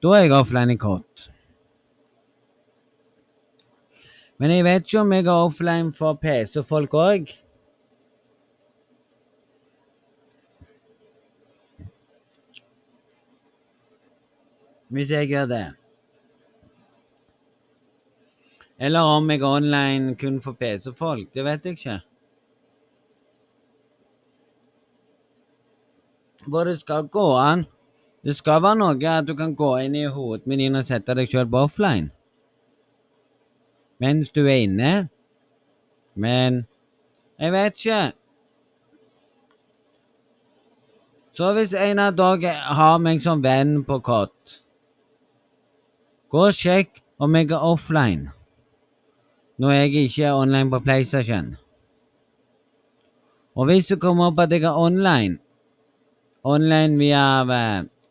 Da 0.07 0.13
er 0.15 0.29
jeg 0.29 0.33
offline 0.37 0.71
i 0.71 0.79
kort. 0.79 1.25
Men 4.39 4.53
jeg 4.53 4.63
vet 4.63 4.85
ikke 4.87 5.01
om 5.01 5.13
jeg 5.13 5.25
er 5.25 5.33
offline 5.33 5.91
for 5.97 6.15
PC-folk 6.23 6.95
òg. 6.95 7.33
Hvis 14.95 15.11
jeg 15.11 15.33
gjør 15.35 15.51
det. 15.51 15.65
Eller 18.79 19.01
om 19.19 19.31
jeg 19.31 19.43
er 19.43 19.49
online 19.51 20.15
kun 20.21 20.39
for 20.45 20.55
PC-folk. 20.55 21.33
Det 21.35 21.45
vet 21.45 21.67
jeg 21.67 21.81
ikke. 21.81 22.01
Hvor 26.47 26.71
det 26.71 26.79
skal 26.81 27.11
gå 27.11 27.33
an 27.43 27.67
det 28.27 28.35
skal 28.35 28.59
være 28.63 28.81
noe 28.81 29.11
at 29.15 29.27
du 29.29 29.37
kan 29.39 29.55
gå 29.55 29.71
inn 29.87 29.95
i 29.95 30.09
hovedmenyen 30.11 30.81
og 30.81 30.89
sette 30.89 31.15
deg 31.15 31.31
sjøl 31.31 31.47
på 31.51 31.67
offline 31.69 32.11
mens 34.03 34.29
du 34.31 34.43
er 34.47 34.67
inne. 34.67 35.09
Men 36.15 36.67
jeg 37.39 37.53
vet 37.53 37.79
ikke. 37.81 38.13
Så 41.33 41.53
hvis 41.53 41.75
en 41.77 42.01
av 42.01 42.17
dere 42.17 42.55
har 42.77 42.99
meg 43.01 43.21
som 43.25 43.43
venn 43.45 43.83
på 43.85 43.99
kott, 44.05 44.61
gå 46.33 46.47
og 46.49 46.57
sjekk 46.57 47.03
om 47.21 47.37
jeg 47.37 47.51
er 47.51 47.63
offline 47.63 48.33
når 49.57 49.73
jeg 49.73 49.93
ikke 50.05 50.25
er 50.29 50.37
online 50.37 50.71
på 50.71 50.81
PlayStation. 50.85 51.55
Og 53.57 53.69
hvis 53.71 53.87
du 53.89 53.97
kommer 53.97 54.29
opp 54.29 54.41
at 54.45 54.53
jeg 54.53 54.67
er 54.69 54.77
online, 54.77 55.39
online 56.45 56.99
via 57.01 57.25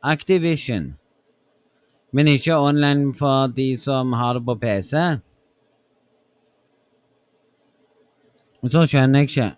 Activision, 0.06 0.92
men 2.14 2.30
ikke 2.30 2.58
online 2.58 3.14
for 3.18 3.50
de 3.56 3.72
som 3.82 4.14
har 4.14 4.38
det 4.38 4.46
på 4.46 4.56
PC. 4.62 4.94
Så 8.66 8.84
skjønner 8.90 9.22
jeg 9.24 9.30
ikke, 9.30 9.50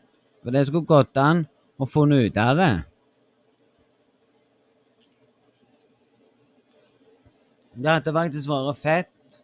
for 0.44 0.56
det 0.56 0.66
skulle 0.68 0.88
gått 0.88 1.20
an 1.20 1.46
å 1.80 1.88
funne 1.88 2.22
ut 2.28 2.40
av 2.40 2.60
det. 2.60 2.72
Det 7.78 7.92
hadde 7.94 8.14
faktisk 8.16 8.50
vært 8.50 8.82
fett 8.82 9.42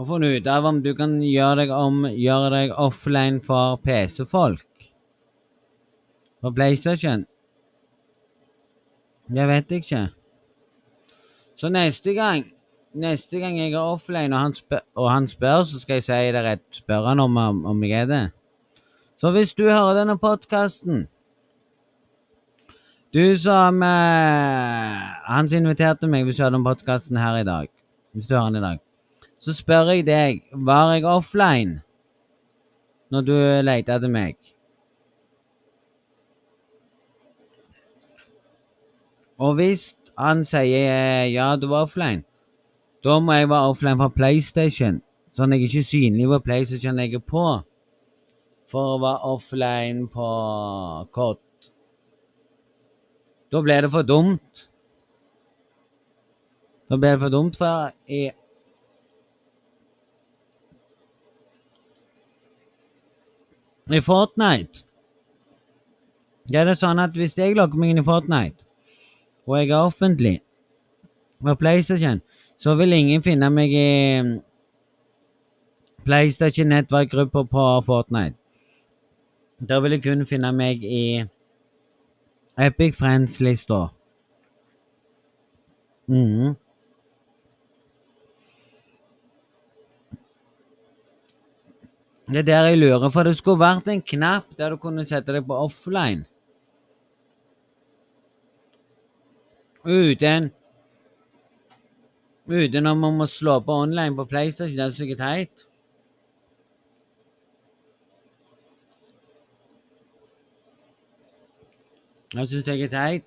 å 0.00 0.06
finne 0.08 0.30
ut 0.32 0.46
av 0.48 0.66
om 0.70 0.78
du 0.80 0.94
kan 0.96 1.18
gjøre 1.20 1.64
deg, 1.64 1.74
om, 1.76 2.06
gjøre 2.08 2.52
deg 2.54 2.72
offline 2.80 3.42
for 3.44 3.76
PC-folk. 3.84 4.88
På 6.40 6.52
PlayStation. 6.56 7.26
Jeg 9.34 9.48
vet 9.48 9.70
ikke. 9.70 10.08
Så 11.56 11.68
neste 11.68 12.14
gang 12.14 12.44
neste 12.92 13.38
gang 13.38 13.58
jeg 13.58 13.72
er 13.72 13.78
offline 13.78 14.34
og 14.34 14.40
han, 14.40 14.54
spør, 14.54 14.78
og 14.94 15.10
han 15.10 15.28
spør, 15.28 15.64
så 15.64 15.80
skal 15.80 15.94
jeg 15.94 16.04
si 16.04 16.12
det 16.34 16.44
rett. 16.44 16.62
Spørre 16.74 17.08
han 17.08 17.20
om, 17.20 17.36
om, 17.66 17.84
jeg 17.84 18.00
er 18.00 18.06
det. 18.06 18.30
Så 19.20 19.30
hvis 19.30 19.52
du 19.52 19.64
hører 19.68 19.98
denne 19.98 20.18
podkasten 20.18 21.08
Du 23.12 23.36
som 23.36 23.82
eh, 23.82 25.00
Han 25.28 25.48
som 25.48 25.58
inviterte 25.58 26.08
meg, 26.08 26.24
hvis 26.24 26.36
du 26.36 26.42
hører 26.42 26.54
den 26.56 26.64
podkasten 26.64 27.16
her 27.16 27.36
i 27.36 27.44
dag, 27.44 27.68
hvis 28.12 28.26
du 28.26 28.34
hører 28.34 28.50
den 28.50 28.56
i 28.56 28.66
dag, 28.66 28.78
så 29.40 29.52
spør 29.52 29.92
jeg 29.92 30.06
deg 30.06 30.42
Var 30.52 30.94
jeg 30.94 31.04
offline 31.04 31.80
når 33.10 33.20
du 33.26 33.34
lette 33.66 33.92
etter 33.92 34.08
meg? 34.08 34.36
Og 39.40 39.56
hvis 39.56 39.90
han 40.20 40.44
sier 40.44 41.24
ja, 41.32 41.54
du 41.56 41.70
var 41.70 41.86
offline, 41.86 42.22
da 43.04 43.16
må 43.24 43.38
jeg 43.38 43.48
være 43.48 43.72
offline 43.72 43.96
fra 43.96 44.10
PlayStation, 44.12 45.00
sånn 45.32 45.54
at 45.54 45.62
jeg 45.62 45.70
ikke 45.70 45.80
er 45.80 45.88
synlig 45.88 46.26
på 46.28 46.40
PlayStation 46.44 47.00
jeg 47.00 47.16
er 47.16 47.22
på, 47.24 47.44
for 48.70 48.96
å 48.96 48.98
være 49.00 49.30
offline 49.32 50.10
på 50.12 50.26
kort. 51.16 51.70
Da 53.50 53.62
blir 53.64 53.82
det 53.82 53.90
for 53.90 54.06
dumt. 54.06 54.66
Da 56.90 56.98
blir 56.98 57.16
det 57.16 57.22
for 57.24 57.32
dumt, 57.32 57.56
for 57.56 57.90
jeg 58.10 58.36
I 63.90 63.98
Fortnite 64.06 64.84
det 66.50 66.58
er 66.58 66.66
det 66.66 66.76
sånn 66.78 66.98
at 67.02 67.14
hvis 67.18 67.36
jeg 67.38 67.54
logger 67.54 67.78
meg 67.78 67.92
inn 67.92 68.00
i 68.00 68.06
Fortnite, 68.06 68.64
og 69.50 69.58
jeg 69.58 69.70
er 69.70 69.76
offentlig 69.76 70.40
på 71.42 71.54
PlayStation, 71.54 72.20
så 72.58 72.74
vil 72.78 72.92
ingen 72.92 73.22
finne 73.22 73.50
meg 73.50 73.72
i 73.74 74.20
mm, 74.22 74.38
PlayStation 76.04 76.70
nettverkgrupper 76.70 77.48
på 77.50 77.66
Fortnite. 77.86 78.36
Da 79.68 79.80
vil 79.80 79.96
jeg 79.96 80.04
kun 80.04 80.26
finne 80.26 80.52
meg 80.56 80.84
i 80.84 81.24
Epic 82.60 82.96
Friends-lista. 82.96 83.88
Mm. 86.06 86.54
Det 92.30 92.38
er 92.38 92.42
der 92.46 92.66
jeg 92.70 92.78
lurer, 92.78 93.10
for 93.10 93.26
det 93.26 93.36
skulle 93.36 93.58
vært 93.58 93.88
en 93.90 94.02
knapp 94.02 94.52
der 94.58 94.70
du 94.70 94.78
kunne 94.78 95.04
sette 95.04 95.34
deg 95.34 95.46
på 95.46 95.56
offline. 95.58 96.29
Uten 99.84 100.50
Uten 102.50 102.86
om 102.86 103.04
må 103.14 103.26
slå 103.26 103.60
på 103.62 103.72
online 103.72 104.16
på 104.16 104.24
PlayStation. 104.24 104.76
Det 104.76 104.84
er 104.84 104.90
sikkert 104.90 105.18
teit. 105.18 105.66
Jeg 112.34 112.48
syns 112.48 112.68
jeg 112.68 112.82
er 112.82 112.88
teit. 112.88 113.24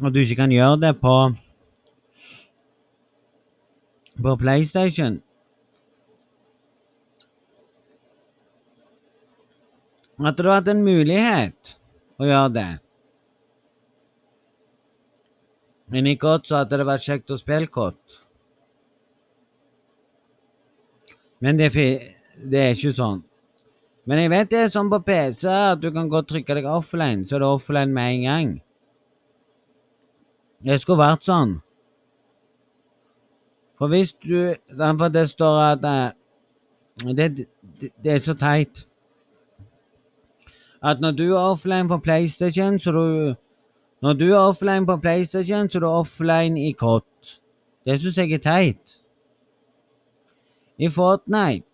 At 0.00 0.14
du 0.14 0.20
ikke 0.20 0.36
kan 0.36 0.50
gjøre 0.50 0.80
det 0.80 0.94
på 1.00 1.16
på 4.22 4.36
PlayStation. 4.36 5.22
At 10.20 10.38
du 10.38 10.48
har 10.48 10.60
hatt 10.60 10.68
en 10.68 10.84
mulighet 10.84 11.74
å 12.20 12.28
gjøre 12.28 12.54
det. 12.54 12.70
Men 15.90 16.06
ikke 16.06 16.22
kort 16.26 16.46
så 16.46 16.60
hadde 16.60 16.78
det 16.78 16.86
vært 16.86 17.06
kjekt 17.06 17.32
å 17.34 17.38
spille 17.40 17.70
kort. 17.70 18.20
Men 21.40 21.58
det, 21.58 21.72
det, 21.74 22.60
er 22.60 22.74
ikke 22.76 22.94
sånn. 22.94 23.22
Men 24.06 24.22
jeg 24.22 24.32
vet 24.32 24.50
det 24.50 24.60
er 24.60 24.72
sånn 24.72 24.90
på 24.92 25.00
PC 25.06 25.48
at 25.50 25.80
du 25.80 25.88
kan 25.94 26.10
godt 26.12 26.28
trykke 26.30 26.56
deg 26.56 26.68
offline, 26.68 27.24
så 27.26 27.36
er 27.36 27.42
det 27.44 27.48
offline 27.48 27.94
med 27.96 28.14
en 28.14 28.26
gang. 28.28 28.52
Det 30.60 30.76
skulle 30.82 31.00
vært 31.00 31.24
sånn. 31.24 31.58
For 33.80 33.88
hvis 33.88 34.12
du 34.20 34.54
For 34.76 35.08
det 35.08 35.28
står 35.30 35.60
at 35.64 35.84
uh, 35.84 37.14
det, 37.16 37.28
det, 37.36 37.46
det, 38.04 38.12
er 38.12 38.18
så 38.18 38.34
teit. 38.34 38.86
At 40.84 41.00
når 41.00 41.16
du 41.16 41.24
er 41.30 41.40
offline 41.40 41.88
på 41.88 41.98
PlayStation, 42.04 42.78
så 42.78 42.92
du 42.92 43.34
når 44.02 44.12
du 44.12 44.30
er 44.32 44.38
offline 44.38 44.86
på 44.86 44.96
PlayStation, 44.96 45.70
så 45.70 45.78
er 45.78 45.80
du 45.80 45.86
offline 45.86 46.60
i 46.68 46.72
kort. 46.72 47.40
Det 47.84 48.00
syns 48.00 48.18
jeg 48.18 48.32
er 48.32 48.38
teit. 48.38 48.96
I 50.78 50.88
Fortnite 50.88 51.66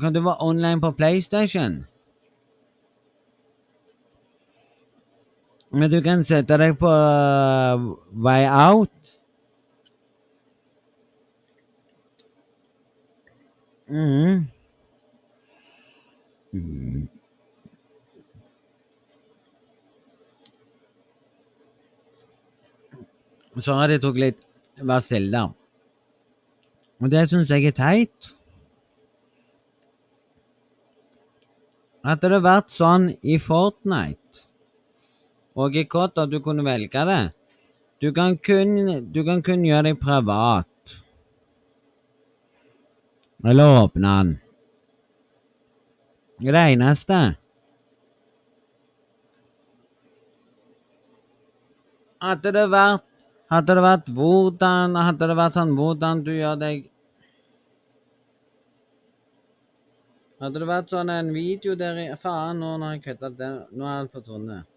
kan 0.00 0.14
du 0.14 0.22
være 0.22 0.36
online 0.40 0.80
på 0.80 0.90
PlayStation. 0.90 1.86
Men 5.70 5.90
du 5.90 6.00
kan 6.00 6.24
sette 6.24 6.56
deg 6.56 6.78
på 6.80 6.88
uh, 6.88 7.90
Way 8.24 8.46
Out. 8.48 9.18
Mm. 13.88 14.46
Mm. 16.52 17.17
Så 23.58 23.74
har 23.74 23.90
jeg 23.90 24.02
tok 24.02 24.18
litt 24.20 24.44
stille. 25.02 25.44
Og 26.98 27.10
det 27.10 27.28
syns 27.30 27.50
jeg 27.50 27.66
er 27.70 27.74
teit. 27.76 28.32
At 32.06 32.22
det 32.22 32.30
har 32.32 32.44
vært 32.44 32.70
sånn 32.72 33.10
i 33.22 33.36
Fortnite 33.42 34.46
og 35.58 35.74
i 35.74 35.82
COD 35.90 36.20
at 36.22 36.30
du 36.30 36.38
kunne 36.42 36.62
velge 36.62 37.02
det. 37.08 37.22
Du 37.98 38.12
kan 38.14 38.36
kun, 38.38 39.10
du 39.10 39.24
kan 39.26 39.42
kun 39.42 39.64
gjøre 39.66 39.88
deg 39.90 39.98
privat. 39.98 40.94
Eller 43.44 43.80
åpne 43.82 44.12
den. 44.18 44.30
Det 46.38 46.54
eneste 46.54 47.18
At 52.22 52.42
det 52.42 52.54
har 52.54 52.70
vært 52.70 53.07
hadde 53.52 53.74
det 53.78 53.84
vært 53.84 54.08
hvordan 54.14 54.96
Hadde 54.98 55.28
det 55.30 55.36
vært 55.38 55.58
sånn 55.58 55.74
hvordan 55.78 56.22
du 56.26 56.32
gjør 56.36 56.56
deg 56.60 56.88
Hadde 60.38 60.60
det 60.62 60.68
vært 60.70 60.92
sånn 60.94 61.10
en 61.10 61.30
video 61.34 61.74
der 61.74 61.96
Faen, 62.22 62.60
nå 62.62 62.76
har 62.78 62.92
jeg 62.94 63.00
kutta 63.08 63.30
den. 63.34 63.56
Nå 63.74 63.86
er 63.90 64.04
den 64.04 64.10
forsvunnet. 64.12 64.68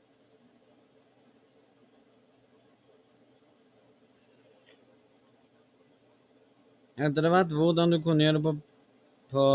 Hadde 6.97 7.21
det 7.25 7.31
vært 7.33 7.53
hvordan 7.53 7.93
du 7.93 7.99
kunne 8.01 8.25
gjøre 8.25 8.39
det 8.39 8.43
på, 8.47 8.55
på 9.33 9.45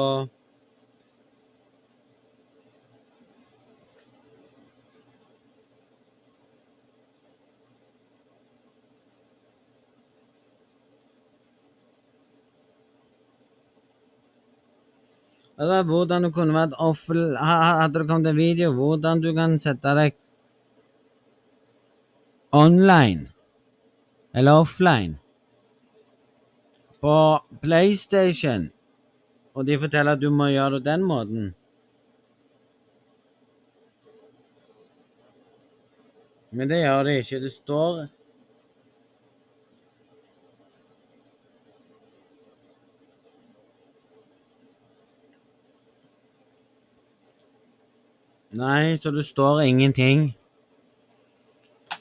Var 15.56 15.86
hvordan 15.88 16.26
du 16.26 16.30
kunne 16.36 16.52
vært 16.52 16.76
offel... 16.82 17.36
Hadde 17.40 18.02
det 18.02 18.08
kommet 18.08 18.32
en 18.32 18.36
video 18.36 18.72
hvordan 18.76 19.22
du 19.24 19.32
kan 19.36 19.58
sette 19.62 19.94
deg 19.96 20.16
online 22.56 23.32
eller 24.36 24.60
offline 24.60 25.16
på 27.00 27.14
PlayStation, 27.62 28.68
og 29.56 29.66
de 29.68 29.78
forteller 29.80 30.16
at 30.16 30.20
du 30.20 30.28
må 30.32 30.50
gjøre 30.52 30.78
det 30.78 30.86
den 30.90 31.04
måten 31.06 31.54
Men 36.56 36.70
det 36.70 36.78
gjør 36.80 37.02
det 37.04 37.14
ikke. 37.20 37.40
Det 37.42 37.52
står 37.52 37.98
Nei, 48.52 48.96
så 48.98 49.10
det 49.10 49.24
står 49.26 49.62
ingenting. 49.66 50.36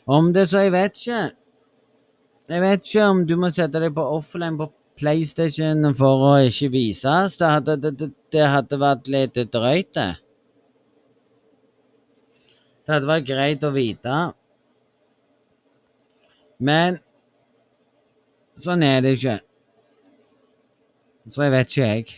Om 0.05 0.33
det, 0.33 0.49
så 0.49 0.65
jeg 0.65 0.71
vet 0.71 0.99
ikke. 0.99 1.21
Jeg 2.49 2.61
vet 2.61 2.85
ikke 2.85 3.05
om 3.09 3.23
du 3.25 3.35
må 3.41 3.49
sette 3.49 3.81
deg 3.81 3.95
på 3.95 4.05
offline 4.17 4.57
på 4.59 4.69
PlayStation 4.99 5.89
for 5.97 6.27
å 6.27 6.33
ikke 6.45 6.69
vises. 6.75 7.39
Det 7.39 7.49
hadde, 7.49 7.77
det, 7.81 8.11
det 8.31 8.45
hadde 8.45 8.79
vært 8.79 9.09
litt 9.11 9.39
drøyt, 9.51 9.91
det. 9.97 10.11
Det 12.85 12.93
hadde 12.93 13.09
vært 13.09 13.25
greit 13.27 13.65
å 13.65 13.73
vite. 13.73 14.19
Men 16.61 17.01
Sånn 18.63 18.83
er 18.87 19.01
det 19.03 19.17
ikke. 19.17 19.39
Så 21.33 21.43
jeg 21.43 21.51
vet 21.51 21.73
ikke, 21.73 21.87
jeg. 21.89 22.13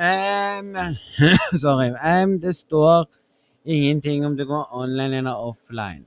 Em, 0.00 0.76
sorry. 1.60 1.90
Um, 1.90 2.40
det 2.40 2.54
står 2.56 3.06
ingenting 3.64 4.26
om 4.26 4.36
det 4.36 4.44
går 4.44 4.68
online 4.70 5.18
eller 5.18 5.34
offline. 5.34 6.04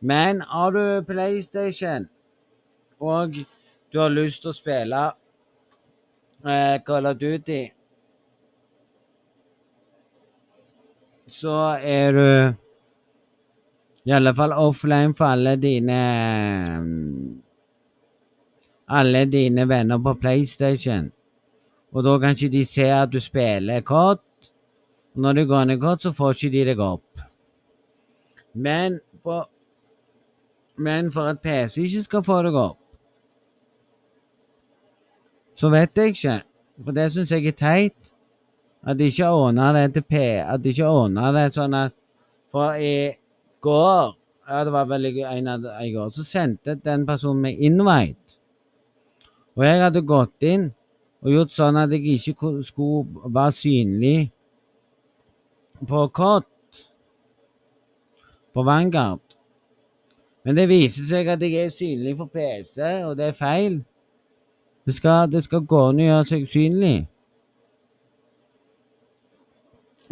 Men 0.00 0.40
har 0.40 0.70
du 0.70 1.04
PlayStation 1.06 2.08
og 3.02 3.34
du 3.92 3.98
har 3.98 4.10
lyst 4.14 4.42
til 4.42 4.50
å 4.52 4.56
spille 4.56 4.98
uh, 6.46 6.76
Call 6.86 7.06
of 7.10 7.16
Duty, 7.18 7.62
så 11.26 11.56
er 11.78 12.12
du 12.18 12.28
i 14.06 14.14
alle 14.14 14.34
fall 14.34 14.54
offline 14.58 15.14
for 15.14 15.34
alle 15.34 15.56
dine 15.56 15.98
Alle 18.92 19.24
dine 19.24 19.64
venner 19.68 19.98
på 19.98 20.12
PlayStation. 20.20 21.06
Og 21.92 22.04
da 22.04 22.18
kan 22.18 22.36
ikke 22.36 22.52
de 22.52 22.64
se 22.64 22.86
at 22.88 23.12
du 23.12 23.20
spiller 23.20 23.80
kort. 23.80 24.24
Når 25.14 25.32
du 25.32 25.44
går 25.46 25.64
ned 25.64 25.80
kort, 25.80 26.02
så 26.02 26.12
får 26.12 26.30
ikke 26.30 26.52
de 26.52 26.64
deg 26.70 26.78
opp. 26.80 27.24
Men, 28.54 29.00
på, 29.24 29.42
men 30.76 31.12
for 31.12 31.28
at 31.28 31.40
PC 31.40 31.84
ikke 31.84 32.02
skal 32.06 32.24
få 32.24 32.38
deg 32.46 32.56
opp, 32.56 32.78
så 35.56 35.68
vet 35.68 35.96
jeg 35.96 36.14
ikke. 36.14 36.38
For 36.84 36.96
det 36.96 37.10
syns 37.12 37.30
jeg 37.30 37.46
er 37.46 37.56
teit. 37.56 38.12
At 38.82 38.98
de 38.98 39.06
ikke 39.06 39.28
ordna 39.30 39.68
det 39.76 39.92
til 39.94 40.02
P... 40.02 40.14
At 40.42 40.64
de 40.64 40.72
ikke 40.72 40.88
ordna 40.90 41.28
det 41.36 41.52
sånn 41.54 41.76
at 41.78 41.92
For 42.50 42.74
i 42.74 43.12
går 43.62 44.16
Ja, 44.48 44.64
det 44.66 44.72
var 44.74 44.88
vel 44.90 45.06
en 45.06 45.48
av 45.48 45.68
i 45.84 45.92
går. 45.94 46.10
Så 46.10 46.24
sendte 46.26 46.74
den 46.74 47.06
personen 47.06 47.44
meg 47.44 47.60
invite. 47.62 48.40
Og 49.54 49.64
jeg 49.64 49.82
hadde 49.84 50.02
gått 50.02 50.42
inn 50.42 50.72
og 51.22 51.30
gjort 51.30 51.54
sånn 51.54 51.78
at 51.78 51.92
jeg 51.94 52.16
ikke 52.16 52.56
skulle 52.66 53.30
være 53.30 53.54
synlig 53.54 54.16
på 55.86 56.06
kort 56.14 56.48
på 58.52 58.64
Vanguard. 58.66 59.22
Men 60.42 60.58
det 60.58 60.66
viser 60.68 61.06
seg 61.06 61.30
at 61.30 61.42
jeg 61.42 61.54
er 61.54 61.70
synlig 61.70 62.16
for 62.18 62.26
PC, 62.26 62.82
og 63.06 63.16
det 63.16 63.30
er 63.30 63.38
feil. 63.38 63.78
Det 64.86 64.96
skal, 64.96 65.30
det 65.30 65.44
skal 65.46 65.62
gå 65.62 65.80
an 65.88 66.02
å 66.02 66.08
gjøre 66.08 66.28
seg 66.32 66.46
synlig. 66.50 66.96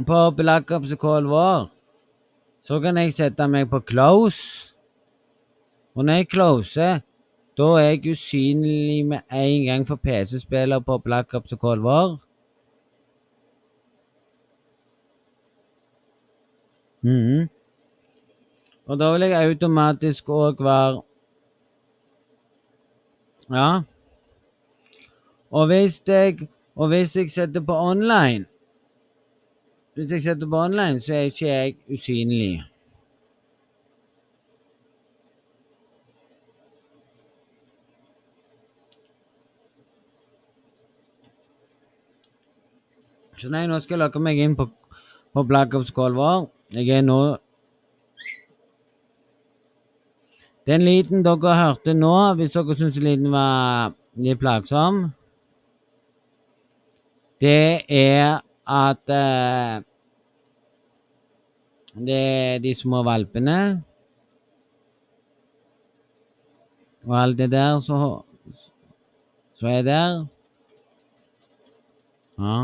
På 0.06 0.30
Cold 0.32 1.28
War 1.28 1.68
så 2.62 2.78
kan 2.80 2.96
jeg 2.96 3.16
sette 3.16 3.48
meg 3.50 3.68
på 3.68 3.82
close. 3.84 4.70
Og 5.98 6.06
når 6.06 6.20
jeg 6.20 6.28
closer, 6.30 7.00
da 7.58 7.62
er 7.62 7.88
jeg 7.88 8.12
usynlig 8.12 9.06
med 9.06 9.18
en 9.32 9.64
gang 9.64 9.86
for 9.88 9.96
PC-spillere 9.96 10.82
på 10.82 10.98
Black 10.98 11.34
Ops 11.34 11.52
og 11.52 11.78
War. 11.84 12.18
Mm. 17.02 17.48
Og 18.86 18.98
da 18.98 19.12
vil 19.12 19.20
jeg 19.20 19.48
automatisk 19.48 20.28
òg 20.28 20.64
være 20.64 21.02
Ja. 23.50 23.80
Og 25.50 25.66
hvis 25.66 26.02
jeg 26.06 26.48
Og 26.76 26.88
hvis 26.88 27.16
jeg 27.16 27.30
setter 27.30 27.60
på 27.60 27.72
online 27.72 28.44
Hvis 29.94 30.12
jeg 30.12 30.22
setter 30.22 30.48
på 30.48 30.56
online, 30.56 31.00
så 31.00 31.14
er 31.14 31.20
ikke 31.20 31.46
jeg 31.46 31.74
usynlig. 31.92 32.69
Så 43.40 43.48
nei, 43.48 43.62
nå 43.64 43.78
skal 43.80 43.94
jeg 43.96 44.02
lokke 44.02 44.20
meg 44.20 44.36
inn 44.44 44.52
på, 44.58 44.66
på 45.32 45.42
Ops 45.48 45.92
Cold 45.96 46.18
Jeg 46.76 46.88
er 46.92 47.04
nå 47.06 47.20
Den 50.68 50.84
lyden 50.84 51.24
dere 51.24 51.54
hørte 51.56 51.94
nå, 51.96 52.12
hvis 52.36 52.52
dere 52.52 52.76
syns 52.76 52.98
lyden 53.00 53.30
var 53.32 53.94
litt 54.20 54.38
plagsom 54.42 55.06
Det 57.40 57.86
er 57.88 58.42
at 58.68 59.14
uh, 59.16 59.80
Det 61.96 62.18
er 62.18 62.60
de 62.62 62.74
små 62.76 63.00
valpene. 63.02 63.82
Og 67.08 67.16
alt 67.18 67.38
det 67.40 67.48
der 67.50 67.80
så, 67.80 67.96
så 69.58 69.66
er 69.66 69.82
der. 69.82 70.12
Ja. 72.38 72.60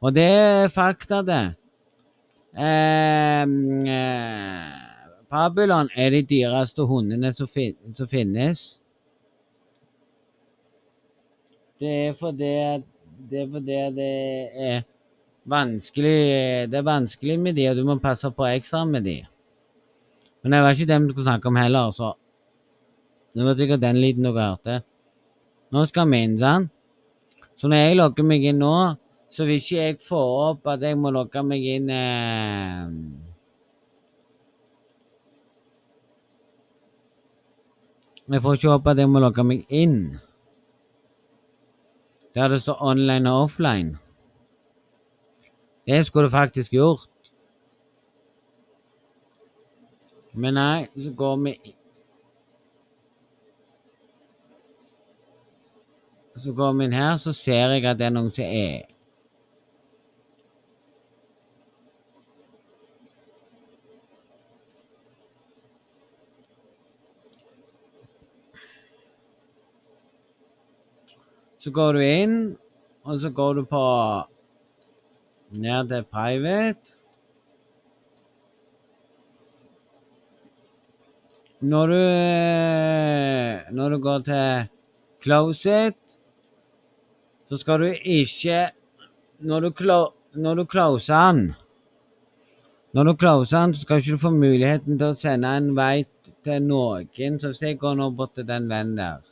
Og 0.00 0.14
det 0.16 0.24
er 0.24 0.68
fakta, 0.72 1.20
det. 1.22 1.42
Eh, 2.56 3.42
eh, 3.94 4.90
Babylon 5.30 5.90
er 5.94 6.10
de 6.10 6.22
dyreste 6.26 6.82
hundene 6.88 7.32
som, 7.36 7.46
fin 7.46 7.76
som, 7.94 8.08
finnes. 8.10 8.80
Det 11.80 11.92
er 12.08 12.16
fordi 12.18 12.54
det 13.30 13.42
er 13.44 13.52
fordi 13.52 13.76
det 13.96 14.08
er 14.56 14.82
vanskelig 15.50 16.70
Det 16.70 16.78
er 16.78 16.82
vanskelig 16.82 17.38
med 17.40 17.54
de, 17.54 17.68
og 17.70 17.76
du 17.76 17.84
må 17.84 17.98
passe 17.98 18.30
på 18.30 18.48
ekstra 18.48 18.84
med 18.84 19.04
de. 19.04 19.20
Men 20.42 20.52
det 20.52 20.62
var 20.62 20.74
ikke 20.74 20.88
dem 20.88 21.06
du 21.06 21.12
skulle 21.12 21.28
snakke 21.28 21.48
om 21.48 21.56
heller, 21.56 21.90
så 21.90 22.14
Det 23.34 23.44
var 23.44 23.54
sikkert 23.54 23.80
den 23.80 24.00
lyden 24.00 24.24
dere 24.24 24.48
hørte. 24.48 24.82
Nå 25.70 25.84
skal 25.86 26.10
vi 26.10 26.22
inn, 26.24 26.38
sant? 26.38 26.72
Så 27.56 27.68
når 27.68 27.76
jeg 27.76 27.96
logger 27.96 28.24
meg 28.26 28.44
inn 28.44 28.58
nå 28.58 28.96
så 29.30 29.46
hvis 29.46 29.70
ikke 29.70 29.82
jeg 29.82 29.98
får 30.02 30.30
opp 30.50 30.66
at 30.72 30.82
jeg 30.82 30.98
må 30.98 31.10
logge 31.14 31.42
meg 31.46 31.66
inn 31.74 31.90
eh, 31.94 32.86
Jeg 38.30 38.42
får 38.42 38.54
ikke 38.54 38.70
opp 38.70 38.86
at 38.86 38.98
jeg 38.98 39.10
må 39.10 39.18
logge 39.18 39.42
meg 39.42 39.64
inn. 39.74 40.20
Der 42.34 42.48
det 42.48 42.60
står 42.62 42.78
online 42.78 43.30
og 43.30 43.42
offline. 43.42 43.98
Det 45.86 46.06
skulle 46.06 46.28
du 46.28 46.30
faktisk 46.30 46.70
gjort. 46.70 47.08
Men 50.32 50.54
nei, 50.54 50.86
så 50.94 51.10
går 51.12 51.36
vi 51.42 51.74
Så 56.36 56.52
går 56.52 56.72
vi 56.72 56.84
inn 56.84 56.92
her, 56.92 57.16
så 57.16 57.32
ser 57.32 57.74
jeg 57.74 57.84
at 57.84 57.98
det 57.98 58.06
er 58.06 58.14
noen 58.14 58.30
som 58.32 58.44
er 58.46 58.89
Så 71.60 71.70
går 71.76 71.92
du 71.92 72.00
inn, 72.00 72.36
og 73.04 73.18
så 73.20 73.28
går 73.36 73.58
du 73.58 73.66
på 73.68 73.80
ned 75.60 75.90
til 75.90 76.06
private. 76.08 76.96
Når 81.60 81.86
du 81.86 82.00
Når 83.76 83.88
du 83.90 83.98
går 83.98 84.18
til 84.18 84.68
closet, 85.22 85.96
så 87.48 87.56
skal 87.56 87.80
du 87.80 87.92
ikke 88.04 88.70
Når 89.40 89.60
du, 89.60 89.72
når 90.34 90.54
du 90.54 90.64
closer 90.64 91.32
den 91.32 91.54
Når 92.94 93.04
du 93.04 93.16
closer 93.16 93.60
den, 93.60 93.74
så 93.74 93.80
skal 93.82 93.96
du 93.96 94.00
ikke 94.00 94.18
få 94.18 94.30
muligheten 94.30 94.98
til 94.98 95.12
å 95.12 95.14
sende 95.14 95.56
en 95.56 95.76
vei 95.76 96.06
til 96.44 96.62
noen. 96.62 97.38
Så 97.38 97.52
jeg 97.60 97.78
går 97.78 97.94
nå 98.00 98.10
bort 98.10 98.34
til 98.34 98.48
den 98.48 98.68
vennen 98.70 98.96
der 98.96 99.29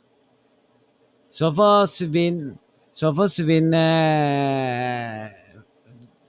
så 1.29 1.53
forsvinner 1.53 2.55
Så 2.93 3.13
forsvinner 3.15 3.79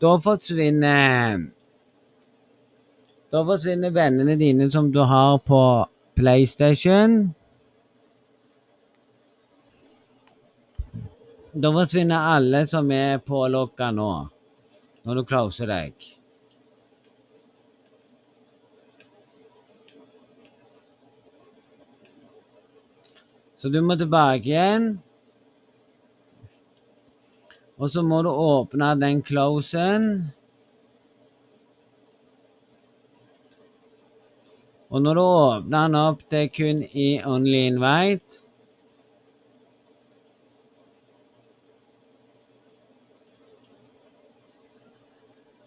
Da 0.01 0.13
forsvinner 0.21 1.51
Da 3.31 3.45
forsvinner 3.47 3.91
vennene 3.95 4.37
dine 4.37 4.71
som 4.71 4.93
du 4.93 5.01
har 5.07 5.39
på 5.39 5.87
PlayStation. 6.19 7.35
Da 11.53 11.71
forsvinner 11.73 12.33
alle 12.35 12.65
som 12.67 12.91
er 12.91 13.23
pålogga 13.23 13.93
nå, 13.95 14.11
når 15.07 15.21
du 15.21 15.25
closer 15.31 15.71
deg. 15.71 15.95
Så 23.61 23.68
du 23.68 23.83
må 23.85 23.92
tilbake 24.01 24.49
igjen. 24.49 24.85
Og 27.77 27.90
så 27.92 28.01
må 28.01 28.23
du 28.25 28.31
åpne 28.33 28.94
den 28.96 29.20
closen. 29.20 30.07
Og 34.88 35.03
når 35.05 35.18
du 35.18 35.23
åpner 35.25 35.90
den 35.90 35.99
opp 36.01 36.25
det 36.33 36.40
er 36.46 36.55
kun 36.57 36.81
i 36.88 37.11
Only 37.20 37.66
Invite 37.68 38.46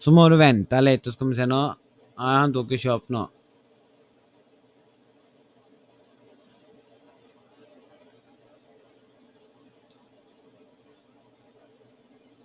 Så 0.04 0.12
må 0.12 0.26
du 0.28 0.34
vente 0.36 0.82
litt, 0.82 1.06
og 1.06 1.14
så 1.14 1.16
skal 1.16 1.30
vi 1.30 1.36
se 1.38 1.46
nå. 1.48 1.62
Nei, 2.18 2.32
han 2.36 2.52
dukker 2.52 2.76
ikke 2.76 2.98
opp 2.98 3.06
nå. 3.14 3.22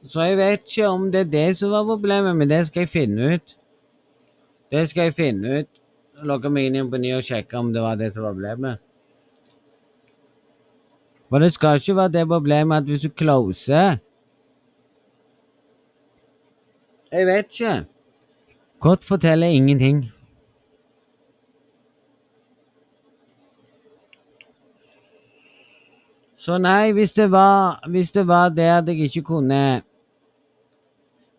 Så 0.10 0.26
jeg 0.26 0.38
vet 0.39 0.63
ikke 0.65 0.88
om 0.89 1.12
det 1.13 1.19
er 1.19 1.32
det 1.32 1.58
som 1.58 1.69
var 1.69 1.86
problemet, 1.86 2.36
men 2.36 2.50
det 2.50 2.63
skal 2.67 2.88
jeg 2.88 2.89
finne 2.89 3.34
ut. 3.36 3.56
Det 4.72 4.88
skal 4.89 5.10
jeg 5.10 5.13
finne 5.13 5.60
ut. 5.60 5.82
Logge 6.26 6.50
meg 6.50 6.69
inn 6.74 6.89
på 6.89 6.98
ny 6.98 7.12
og 7.15 7.26
sjekke 7.26 7.60
om 7.60 7.69
det 7.74 7.84
var 7.84 8.00
det 8.00 8.10
som 8.15 8.26
var 8.26 8.34
problemet. 8.34 8.82
For 11.30 11.39
det 11.39 11.52
skal 11.54 11.78
ikke 11.78 11.95
være 11.95 12.13
det 12.17 12.28
problemet 12.28 12.78
at 12.78 12.89
hvis 12.89 13.06
du 13.06 13.10
closer 13.13 13.98
Jeg 17.12 17.26
vet 17.26 17.45
ikke. 17.45 17.86
Kort 18.80 19.04
forteller 19.04 19.48
ingenting. 19.48 20.08
Så 26.38 26.58
nei, 26.58 26.91
hvis 26.91 27.12
det 27.12 27.32
var, 27.32 27.82
hvis 27.89 28.12
det 28.12 28.28
var 28.28 28.50
det 28.50 28.69
at 28.69 28.88
jeg 28.88 29.10
ikke 29.10 29.22
kunne 29.22 29.82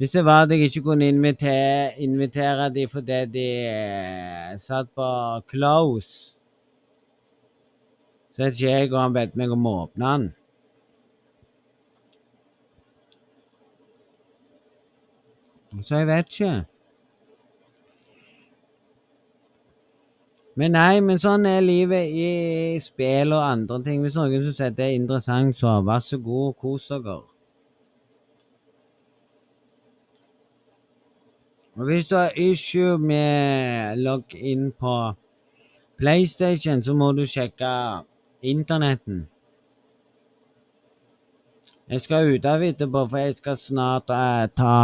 Hvis 0.00 0.10
det 0.10 0.24
var 0.24 0.42
at 0.42 0.50
jeg 0.50 0.60
ikke 0.60 0.80
kunne 0.82 1.08
invitere, 1.08 2.00
invitere 2.00 2.74
de 2.74 2.88
fordi 2.88 3.26
de 3.26 3.48
eh, 3.68 4.58
satt 4.58 4.86
på 4.96 5.08
close 5.48 6.38
Så 8.32 8.42
vet 8.42 8.60
ikke 8.60 8.70
jeg 8.70 8.92
og 8.92 9.02
han 9.02 9.12
bedt 9.12 9.36
meg 9.36 9.52
om 9.52 9.66
å 9.68 9.72
åpne 9.82 10.12
den. 10.12 10.24
Så 15.84 16.00
jeg 16.00 16.08
vet 16.08 16.32
ikke. 16.32 16.54
Men 20.56 20.72
nei, 20.78 21.02
men 21.04 21.20
sånn 21.20 21.44
er 21.44 21.60
livet 21.60 22.08
i 22.08 22.80
spill 22.80 23.36
og 23.36 23.44
andre 23.44 23.82
ting. 23.84 24.00
Hvis 24.00 24.16
noen 24.16 24.48
syns 24.48 24.64
det 24.78 24.86
er 24.86 24.96
interessant, 24.96 25.60
så 25.60 25.82
vær 25.84 26.00
så 26.00 26.16
god, 26.24 26.56
kos 26.56 26.88
dere. 26.88 27.20
Og 31.80 31.84
hvis 31.84 32.06
du 32.06 32.16
har 32.16 32.30
issue 32.36 32.98
med 32.98 33.96
login 33.96 34.72
på 34.72 35.12
PlayStation, 35.98 36.82
så 36.84 36.94
må 36.94 37.12
du 37.12 37.22
sjekke 37.26 37.68
internetten. 38.42 39.28
Jeg 41.88 42.00
skal 42.00 42.34
ut 42.34 42.44
av 42.44 42.60
etterpå, 42.62 43.06
for 43.08 43.16
jeg 43.18 43.38
skal 43.38 43.56
snart 43.56 44.12
eh, 44.12 44.50
ta 44.60 44.74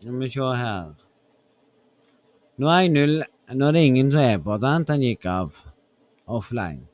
Skal 0.00 0.16
vi 0.22 0.28
se 0.32 0.48
her. 0.56 0.94
Nå 2.56 2.70
er 2.72 2.80
jeg 2.80 2.94
null 2.94 3.22
Nå 3.52 3.68
er 3.68 3.76
det 3.76 3.84
ingen 3.84 4.12
som 4.12 4.20
er 4.20 4.40
på 4.40 4.56
den. 4.64 4.88
Den 4.88 5.04
gikk 5.04 5.28
av 5.28 5.60
offline. 6.26 6.86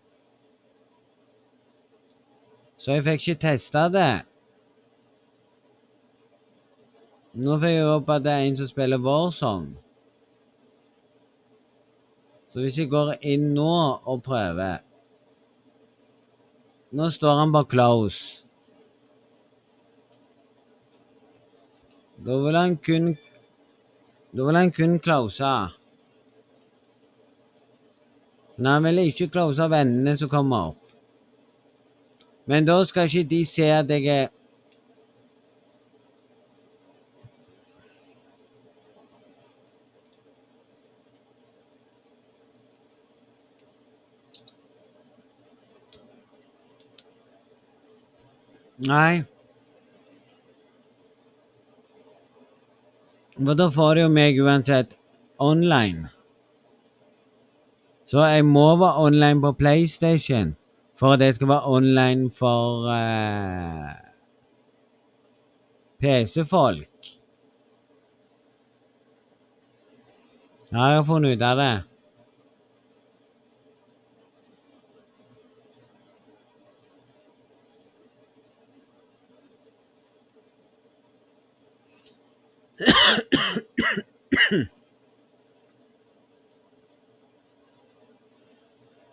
Så 2.79 2.99
jeg 2.99 3.07
fikk 3.07 3.29
ikke 3.29 3.43
testa 3.47 3.87
det. 3.95 4.11
Nå 7.35 7.57
fikk 7.63 7.77
jeg 7.77 7.87
opp 7.87 8.09
at 8.11 8.25
det 8.25 8.33
er 8.33 8.45
en 8.49 8.57
som 8.59 8.67
spiller 8.67 8.99
Warzone. 8.99 9.77
Så 12.51 12.59
hvis 12.65 12.79
jeg 12.79 12.91
går 12.91 13.13
inn 13.23 13.53
nå 13.55 13.73
og 14.11 14.23
prøver 14.27 14.81
Nå 16.91 17.07
står 17.15 17.37
han 17.39 17.53
bare 17.55 17.69
close. 17.71 18.47
Da 22.19 22.39
vil 22.43 22.59
han 22.59 22.75
kun 22.77 23.13
Da 24.35 24.45
vil 24.49 24.59
han 24.59 24.73
kun 24.73 24.99
close. 24.99 25.53
Men 28.57 28.67
han 28.67 28.85
vil 28.85 28.99
ikke 28.99 29.31
close 29.31 29.71
vennene 29.71 30.17
som 30.17 30.29
kommer 30.29 30.73
opp. 30.73 30.93
Men 32.47 32.67
da 32.67 32.83
skal 32.85 33.07
ikke 33.07 33.31
de 33.31 33.45
se 33.47 33.71
at 33.71 33.91
jeg 33.91 34.07
er 34.11 34.29
Nei. 48.87 49.25
For 53.37 53.57
da 53.57 53.69
får 53.73 54.01
jo 54.03 54.09
meg 54.13 54.41
uansett 54.41 54.97
online. 55.41 56.09
Så 58.09 58.25
jeg 58.27 58.45
må 58.45 58.77
være 58.77 59.05
online 59.07 59.41
på 59.41 59.53
PlayStation 59.53 60.57
for 60.99 61.13
at 61.13 61.21
jeg 61.21 61.35
skal 61.35 61.49
være 61.49 61.67
online 61.77 62.31
for 62.31 62.89
uh, 62.89 63.93
PC-folk. 66.01 67.13
Jeg 70.71 70.81
har 70.81 71.05
funnet 71.05 71.37
ut 71.37 71.43
av 71.43 71.57
det. 71.57 71.90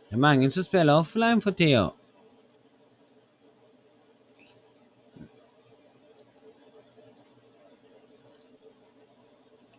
Det 0.07 0.15
er 0.15 0.17
mange 0.23 0.51
som 0.51 0.63
spiller 0.63 0.93
offline 0.93 1.41
for 1.41 1.51
tida. 1.51 1.89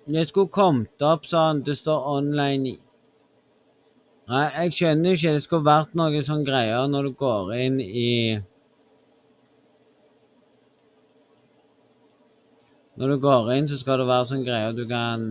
Det 0.08 0.28
skulle 0.28 0.48
kommet 0.48 1.02
opp 1.04 1.26
sånn 1.28 1.64
det 1.64 1.74
står 1.76 2.06
online 2.16 2.70
i 2.70 2.78
Nei, 4.28 4.44
jeg 4.52 4.72
skjønner 4.76 5.14
ikke. 5.16 5.30
Det 5.38 5.42
skulle 5.46 5.64
vært 5.64 5.94
noe 5.96 6.20
sånn 6.24 6.42
greier 6.44 6.88
når 6.92 7.06
du 7.08 7.12
går 7.16 7.52
inn 7.64 7.78
i 7.80 8.08
Når 12.98 13.12
du 13.12 13.16
går 13.22 13.52
inn, 13.54 13.68
så 13.70 13.76
skal 13.78 14.00
det 14.00 14.08
være 14.08 14.26
sånn 14.26 14.46
greie 14.46 14.72
at 14.72 14.78
du 14.78 14.82
kan 14.90 15.28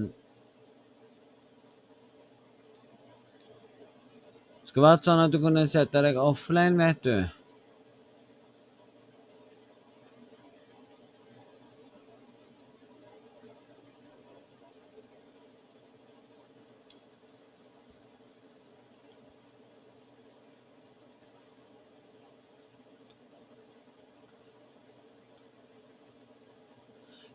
Det 4.62 4.72
skulle 4.72 4.86
vært 4.88 5.08
sånn 5.08 5.24
at 5.24 5.34
du 5.34 5.40
kunne 5.42 5.66
sette 5.68 6.04
deg 6.06 6.20
offline, 6.22 6.78
vet 6.80 7.04
du. 7.04 7.16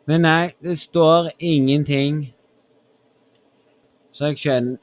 Men 0.07 0.21
nei, 0.21 0.53
det 0.63 0.79
står 0.79 1.31
ingenting. 1.39 2.35
Så 4.13 4.27
jeg 4.27 4.39
skjønner 4.39 4.77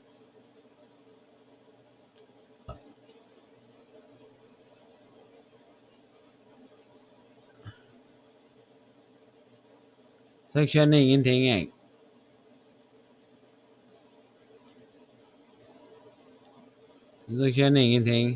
Så 10.50 10.60
jeg 10.60 10.70
skjønner 10.70 10.98
ingenting, 10.98 11.44
jeg. 11.46 11.68
Så 17.28 17.44
jeg 17.44 17.54
skjønner 17.54 17.82
ingenting. 17.82 18.32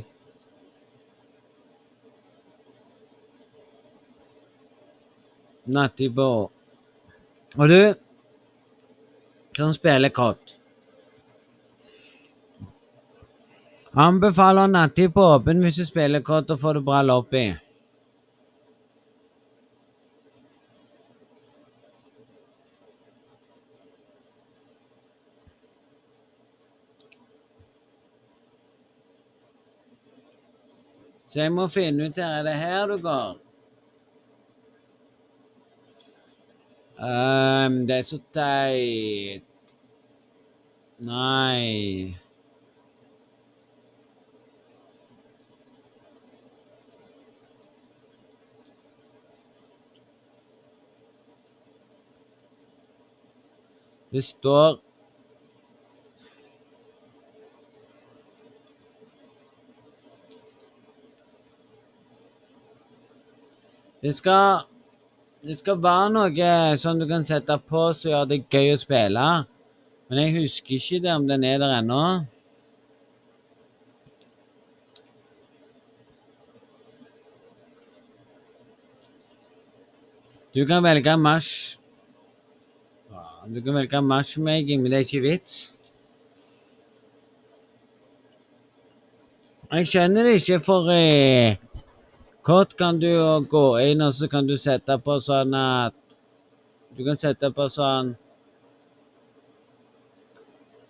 Nattibå 5.66 6.52
og 7.58 7.70
du 7.70 7.94
som 9.58 9.74
spille 9.74 10.10
kort 10.10 10.56
Anbefaler 13.94 14.68
nattid 14.68 15.14
på 15.14 15.22
åpen 15.36 15.62
hvis 15.62 15.78
du 15.78 15.86
spiller 15.86 16.24
kort 16.26 16.50
og 16.50 16.58
får 16.60 16.80
det 16.80 16.82
bra 16.88 17.04
lopp 17.06 17.36
i. 17.38 17.44
Så 31.30 31.40
jeg 31.44 31.54
må 31.54 31.68
finne 31.70 32.10
ut 32.10 32.18
her. 32.18 32.40
Er 32.40 32.44
det 32.50 32.58
her 32.58 32.90
du 32.90 32.98
går? 33.02 33.38
Ehm, 37.04 37.88
det 37.88 37.98
er 37.98 38.02
så 38.02 38.20
teit. 38.34 39.44
Nei. 41.00 42.16
Det 54.12 54.24
står 54.24 54.80
Det 64.04 64.12
skal 64.16 64.73
Det 65.44 65.58
skal 65.60 65.76
være 65.84 66.12
noe 66.16 66.54
sånn 66.80 67.02
du 67.02 67.04
kan 67.10 67.26
sette 67.28 67.58
på 67.68 67.80
som 67.98 68.14
gjør 68.14 68.30
det 68.30 68.46
gøy 68.48 68.70
å 68.72 68.80
spille. 68.80 69.26
Men 70.08 70.22
jeg 70.22 70.36
husker 70.38 70.78
ikke 70.78 71.02
det 71.04 71.12
om 71.12 71.26
den 71.28 71.44
er 71.44 71.58
der 71.60 71.74
ennå. 71.82 72.04
Du 80.56 80.64
kan 80.70 80.84
velge 80.86 81.18
mash 81.18 81.80
Du 83.52 83.60
kan 83.62 83.76
velge 83.76 84.00
mashmaking, 84.02 84.82
men 84.82 84.92
det 84.92 85.02
er 85.02 85.04
ikke 85.04 85.24
vits. 85.26 85.56
Jeg 89.74 89.90
skjønner 89.92 90.30
det 90.30 90.38
ikke, 90.40 90.62
for 90.64 90.88
eh, 90.94 91.58
Kort 92.44 92.76
kan 92.78 93.00
du 93.00 93.08
gå 93.48 93.68
inn, 93.80 94.02
og 94.04 94.14
så 94.14 94.28
kan 94.28 94.48
du 94.48 94.58
sette 94.60 94.98
på 95.00 95.16
sånn 95.24 95.56
at 95.56 95.96
Du 96.98 97.06
kan 97.08 97.16
sette 97.16 97.50
på 97.56 97.70
sånn 97.72 98.14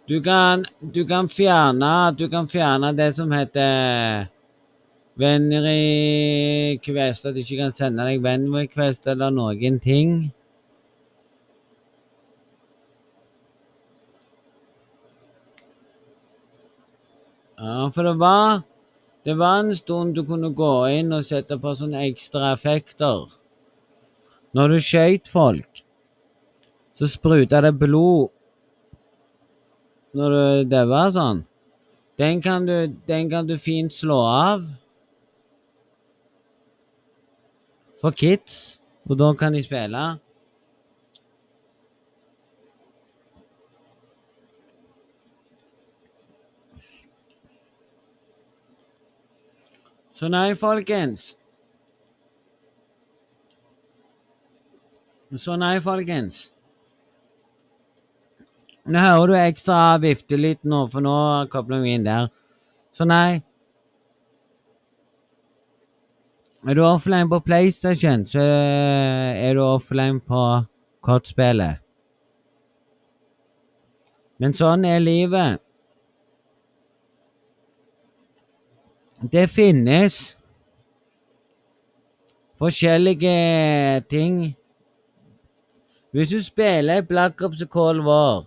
Du 0.09 0.17
kan, 0.25 0.65
du 0.81 1.03
kan 1.05 1.29
fjerne 1.29 1.91
Du 2.17 2.25
kan 2.29 2.49
fjerne 2.49 2.89
det 2.97 3.11
som 3.19 3.31
heter 3.31 4.31
venner 5.13 5.69
i 5.69 6.79
kvest, 6.81 7.27
At 7.29 7.37
du 7.37 7.43
ikke 7.43 7.61
kan 7.61 7.77
sende 7.77 8.09
deg 8.09 8.23
venn-request 8.25 9.05
eller 9.13 9.29
noen 9.29 9.77
ting. 9.79 10.33
Ja, 17.61 17.91
for 17.93 18.09
det 18.09 18.17
var 18.19 18.63
Det 19.23 19.37
var 19.39 19.59
en 19.59 19.75
stund 19.75 20.15
du 20.15 20.25
kunne 20.27 20.51
gå 20.51 20.73
inn 20.91 21.13
og 21.15 21.23
sette 21.23 21.55
på 21.59 21.71
sånne 21.79 22.01
ekstra 22.09 22.51
effekter. 22.51 23.29
Når 24.53 24.73
du 24.73 24.79
skøyt 24.83 25.29
folk, 25.31 25.83
så 26.99 27.07
spruta 27.09 27.61
det 27.63 27.73
blod 27.79 28.29
når 30.13 30.35
du 30.35 30.69
daua 30.69 31.07
sånn. 31.15 31.41
Den 32.21 32.43
kan, 32.45 32.67
du, 32.67 32.93
den 33.07 33.29
kan 33.31 33.47
du 33.49 33.55
fint 33.57 33.93
slå 33.95 34.19
av. 34.29 34.67
For 38.03 38.13
kids. 38.13 38.77
Og 39.09 39.17
da 39.19 39.31
kan 39.39 39.55
de 39.55 39.63
spille. 39.65 40.03
Så 50.13 50.29
nei, 50.29 50.53
folkens. 50.53 51.31
Så 55.33 55.55
nei, 55.57 55.79
folkens. 55.81 56.51
Nå 58.85 58.99
hører 58.99 59.31
du 59.31 59.33
ekstra 59.39 59.79
viftelyd 60.03 60.61
nå, 60.69 60.83
for 60.93 61.01
nå 61.01 61.15
kobler 61.49 61.81
vi 61.81 61.95
inn 61.97 62.05
der. 62.05 62.27
Så 62.93 63.07
nei. 63.09 63.41
Er 66.63 66.77
du 66.77 66.83
offline 66.85 67.31
på 67.31 67.41
PlayStation, 67.43 68.27
så 68.29 68.43
er 68.43 69.57
du 69.57 69.63
offline 69.65 70.21
på 70.21 70.43
kortspillet. 71.03 71.81
Men 74.37 74.53
sånn 74.53 74.85
er 74.85 75.01
livet. 75.01 75.62
Det 79.31 79.49
finnes 79.49 80.37
forskjellige 82.57 84.01
ting. 84.09 84.55
Hvis 86.11 86.29
du 86.29 86.43
spiller 86.43 87.01
Black 87.01 87.41
Ops 87.41 87.63
Cold 87.69 88.03
War, 88.03 88.45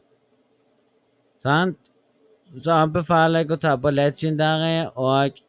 sant, 1.43 1.79
så 2.63 2.73
anbefaler 2.73 3.43
jeg 3.43 3.51
å 3.51 3.61
ta 3.61 3.75
på 3.81 3.91
Legendary 3.91 4.87
og 4.95 5.41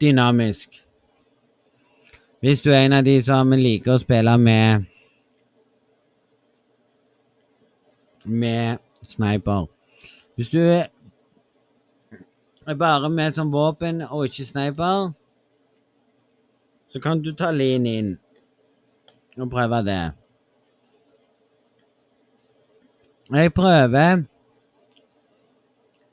dynamisk. 0.00 0.82
Hvis 2.40 2.62
du 2.62 2.70
er 2.70 2.86
en 2.86 2.96
av 2.96 3.04
de 3.04 3.18
som 3.22 3.52
liker 3.52 3.96
å 3.96 4.02
spille 4.02 4.38
med 4.38 4.86
med 8.26 8.78
sniper. 9.02 9.66
Hvis 10.34 10.48
du 10.48 10.58
er 10.58 10.88
bare 12.74 13.10
med 13.10 13.32
som 13.32 13.52
våpen 13.52 14.02
og 14.02 14.24
ikke 14.26 14.44
sniper, 14.44 15.12
så 16.88 17.00
kan 17.00 17.22
du 17.22 17.30
ta 17.34 17.50
lin 17.54 17.86
inn 17.86 18.18
og 19.38 19.50
prøve 19.50 19.82
det. 19.86 20.12
Jeg 23.30 23.52
prøver 23.54 24.22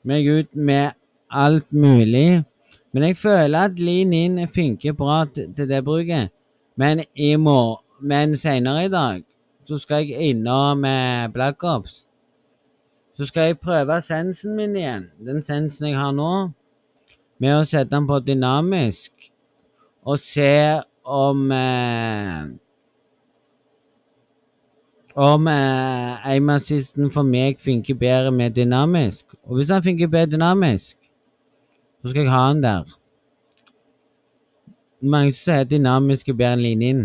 meg 0.04 0.28
ut 0.28 0.54
med 0.54 0.90
alt 1.30 1.72
mulig, 1.72 2.44
men 2.92 3.02
jeg 3.02 3.16
føler 3.16 3.58
at 3.58 3.78
lin 3.78 4.12
inn 4.12 4.48
funker 4.48 4.92
bra 4.92 5.24
til 5.34 5.68
det 5.68 5.84
bruket. 5.84 6.30
Men 6.76 7.04
i 7.14 7.36
men 7.36 8.36
senere 8.36 8.84
i 8.84 8.88
dag 8.88 9.22
så 9.66 9.78
skal 9.78 10.06
jeg 10.06 10.30
innom 10.30 10.82
Black 11.32 11.64
Ops. 11.64 12.04
Så 13.14 13.26
skal 13.30 13.42
jeg 13.42 13.60
prøve 13.62 14.00
sensen 14.02 14.56
min 14.56 14.74
igjen, 14.76 15.06
den 15.26 15.42
sensen 15.42 15.86
jeg 15.86 15.98
har 15.98 16.10
nå, 16.14 16.32
med 17.38 17.54
å 17.54 17.62
sette 17.66 17.92
den 17.92 18.08
på 18.10 18.18
dynamisk, 18.26 19.30
og 20.04 20.18
se 20.18 20.80
om 21.04 21.50
eh, 21.54 22.48
om 25.14 25.46
eh, 25.46 26.26
aim-assisten 26.26 27.10
for 27.14 27.22
meg 27.22 27.60
funker 27.62 27.94
bedre 27.94 28.32
med 28.34 28.56
dynamisk. 28.58 29.24
Og 29.46 29.56
hvis 29.56 29.70
han 29.70 29.82
funker 29.82 30.10
bedre 30.10 30.34
dynamisk, 30.34 30.96
så 32.02 32.10
skal 32.10 32.22
jeg 32.22 32.32
ha 32.32 32.48
den 32.52 32.62
der. 32.62 32.96
Mange 35.00 35.32
som 35.32 35.52
sier 35.52 35.68
dynamisk 35.68 36.28
er 36.28 36.38
bedre 36.40 36.58
enn 36.58 36.64
linjen. 36.64 37.04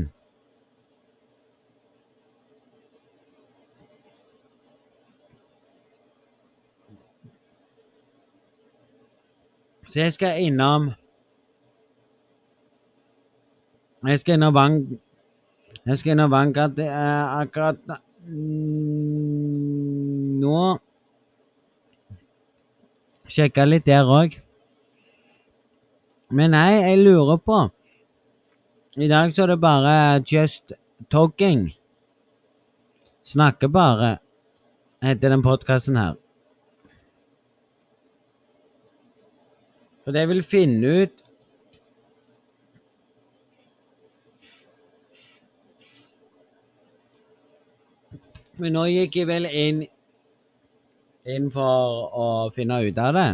Så 9.89 9.99
jeg 9.99 10.13
skal 10.13 10.41
innom 10.45 10.91
Jeg 14.05 14.19
skal 14.19 14.37
innom 14.37 14.53
Vang 14.53 14.75
Jeg 15.85 15.97
skal 15.97 16.11
innom 16.11 16.31
Vanguard. 16.31 16.75
Det 16.77 16.85
er 16.85 17.39
akkurat 17.39 17.79
nå 20.43 20.59
Sjekka 23.29 23.65
litt 23.65 23.85
der 23.85 24.05
òg. 24.09 24.37
Men 26.33 26.53
nei, 26.53 26.81
jeg 26.81 27.01
lurer 27.01 27.41
på 27.41 27.59
I 28.97 29.09
dag 29.09 29.33
så 29.33 29.45
er 29.45 29.53
det 29.53 29.59
bare 29.61 29.93
Just 30.25 30.73
Talking. 31.09 31.69
Snakker 33.25 33.69
bare, 33.69 34.17
heter 35.01 35.29
den 35.33 35.45
podkasten 35.45 35.97
her. 35.97 36.17
For 40.09 40.17
jeg 40.17 40.27
vil 40.29 40.43
finne 40.43 40.87
ut 41.01 41.19
Men 48.57 48.73
nå 48.73 48.87
gikk 48.89 49.19
jeg 49.19 49.27
vel 49.29 49.45
inn, 49.45 49.83
inn 51.29 51.45
for 51.53 52.07
å 52.09 52.25
finne 52.55 52.79
ut 52.87 52.97
av 52.97 53.13
det. 53.19 53.27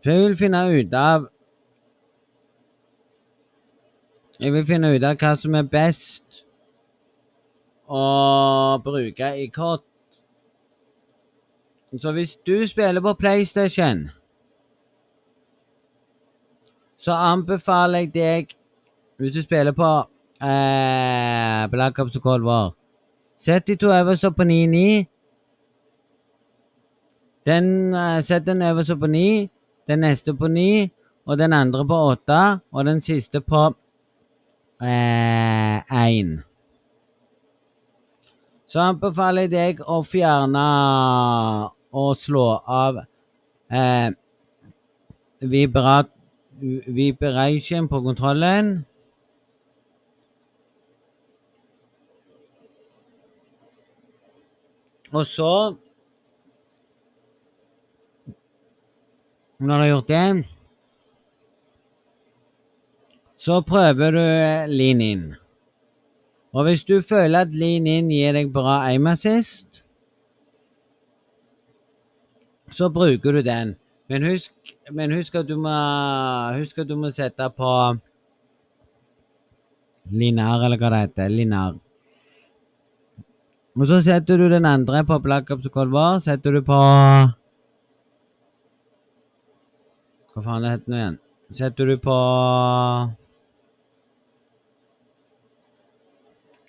Så 0.00 0.14
jeg 0.14 0.22
vil 0.22 0.36
finne 0.40 0.62
ut 0.72 0.96
av 0.96 1.26
Jeg 4.40 4.54
vil 4.54 4.64
finne 4.70 4.94
ut 4.94 5.04
av 5.04 5.18
hva 5.20 5.34
som 5.42 5.58
er 5.60 5.68
best 5.68 6.40
å 7.84 8.06
bruke 8.88 9.28
i 9.36 9.50
kort. 9.52 9.84
Så 11.92 12.14
hvis 12.16 12.34
du 12.48 12.56
spiller 12.72 13.04
på 13.04 13.14
PlayStation 13.20 14.08
så 17.00 17.16
anbefaler 17.16 18.04
jeg 18.04 18.12
deg, 18.14 18.52
hvis 19.18 19.32
du 19.34 19.42
spiller 19.42 19.72
på 19.76 19.88
eh, 20.44 21.64
Black 21.72 21.98
Ops 21.98 22.16
og 22.20 22.22
Cold 22.22 22.44
War 22.44 22.70
Sett 23.40 23.66
de 23.66 23.74
to 23.80 23.88
øverste 23.88 24.28
på 24.36 24.44
9-9. 24.44 25.04
Den, 27.46 27.94
eh, 27.94 28.22
Sett 28.22 28.46
den 28.46 28.62
øverste 28.62 28.96
på 28.96 29.06
9, 29.06 29.48
den 29.88 29.98
neste 29.98 30.34
på 30.34 30.48
9, 30.48 30.90
og 31.26 31.38
den 31.38 31.52
andre 31.52 31.86
på 31.86 31.94
8, 31.94 32.60
og 32.72 32.84
den 32.84 33.00
siste 33.00 33.40
på 33.40 33.74
eh, 34.82 35.80
1. 36.08 36.42
Så 38.68 38.80
anbefaler 38.80 39.48
jeg 39.48 39.50
deg 39.50 39.80
å 39.88 40.02
fjerne 40.04 40.66
og 41.96 42.16
slå 42.20 42.46
av 42.68 43.00
eh, 43.72 44.10
vibrat, 45.40 46.12
vibration 46.86 47.88
på 47.88 48.00
kontrollen. 48.00 48.86
Og 55.12 55.26
så 55.26 55.76
Når 59.60 59.76
du 59.76 59.80
har 59.80 59.88
gjort 59.88 60.08
det, 60.08 60.44
så 63.36 63.60
prøver 63.60 64.10
du 64.10 64.72
lean 64.72 65.00
in. 65.00 65.34
Og 66.52 66.64
hvis 66.64 66.84
du 66.84 67.00
føler 67.00 67.40
at 67.40 67.52
lean 67.52 67.86
in 67.86 68.08
gir 68.08 68.32
deg 68.32 68.48
bra 68.52 68.78
aim 68.88 69.06
assist, 69.06 69.84
så 72.72 72.88
bruker 72.88 73.36
du 73.36 73.42
den. 73.44 73.76
Men 74.10 74.24
husk, 74.26 74.72
men 74.90 75.12
husk, 75.14 75.34
at, 75.38 75.46
du 75.46 75.54
må, 75.60 75.72
husk 76.58 76.80
at 76.82 76.88
du 76.88 76.96
må 76.98 77.12
sette 77.14 77.46
på 77.54 77.68
Linar, 80.10 80.64
eller 80.66 80.80
hva 80.80 80.90
det 80.90 81.00
heter. 81.04 81.30
Linar. 81.30 81.76
Og 83.78 83.86
så 83.86 84.00
setter 84.02 84.40
du 84.40 84.48
den 84.50 84.66
andre 84.66 85.04
på 85.06 85.20
Cold 85.70 85.94
Setter 86.24 86.58
du 86.58 86.62
på 86.66 86.80
Hva 90.34 90.42
faen 90.42 90.66
det 90.66 90.74
heter 90.74 90.90
det 90.90 90.98
igjen? 90.98 91.18
Setter 91.60 91.86
du 91.86 91.96
på 92.02 92.18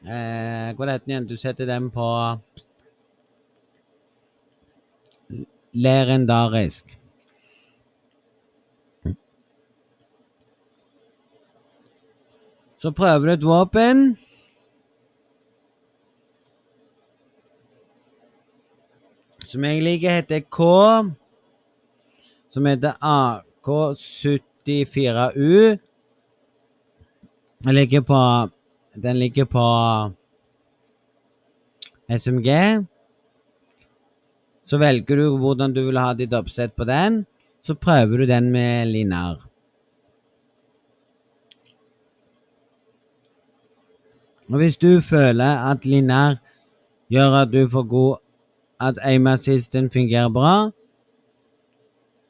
eh, 0.06 0.70
Hva 0.78 0.92
heter 0.94 1.06
den 1.08 1.16
igjen? 1.16 1.30
Du 1.34 1.38
setter 1.42 1.66
den 1.66 1.90
på 1.90 2.08
legendarisk. 5.74 7.01
Så 12.82 12.90
prøver 12.92 13.28
du 13.28 13.32
et 13.34 13.44
våpen. 13.46 14.18
Som 19.46 19.64
jeg 19.68 19.84
liker, 19.86 20.12
heter 20.22 20.40
K. 20.50 20.60
Som 22.50 22.66
heter 22.66 22.94
AK74U. 23.06 25.78
Den 27.62 27.76
ligger 27.76 28.02
på 28.02 28.50
Den 28.96 29.20
ligger 29.20 29.46
på 29.46 30.12
SMG. 32.18 32.50
Så 34.66 34.78
velger 34.78 35.16
du 35.16 35.38
hvordan 35.38 35.74
du 35.74 35.86
vil 35.86 35.98
ha 36.02 36.14
ditt 36.14 36.34
oppsett 36.34 36.76
på 36.76 36.84
den. 36.84 37.26
Så 37.62 37.76
prøver 37.76 38.18
du 38.18 38.26
den 38.26 38.52
med 38.52 38.88
linear. 38.88 39.51
Og 44.52 44.58
hvis 44.58 44.78
du 44.78 45.02
føler 45.02 45.72
at 45.72 45.86
linær 45.86 46.36
gjør 47.10 47.32
at 47.42 47.52
du 47.54 47.68
får 47.70 47.84
god 47.88 48.18
at 48.82 48.98
aim 49.02 49.28
assisten 49.28 49.90
fungerer 49.92 50.30
bra, 50.30 50.72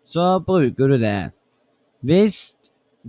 så 0.06 0.40
bruker 0.40 0.88
du 0.88 0.98
det. 1.02 1.32
Hvis 2.02 2.56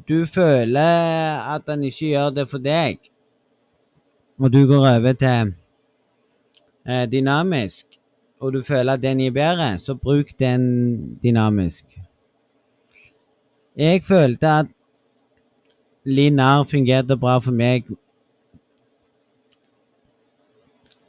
du 0.09 0.25
føler 0.35 1.55
at 1.55 1.63
den 1.67 1.85
ikke 1.85 2.07
gjør 2.07 2.31
det 2.31 2.49
for 2.49 2.59
deg, 2.59 2.99
og 4.39 4.53
du 4.53 4.67
går 4.67 4.89
over 4.89 5.13
til 5.13 5.55
eh, 6.89 7.07
dynamisk, 7.13 7.87
og 8.41 8.53
du 8.53 8.63
føler 8.63 8.93
at 8.93 9.03
den 9.03 9.19
gir 9.19 9.31
bedre, 9.31 9.79
så 9.79 9.95
bruk 9.95 10.27
den 10.39 10.63
dynamisk. 11.23 11.85
Jeg 13.77 14.03
følte 14.05 14.47
at 14.47 14.67
linear 16.05 16.65
fungerte 16.65 17.17
bra 17.17 17.39
for 17.39 17.53
meg 17.53 17.85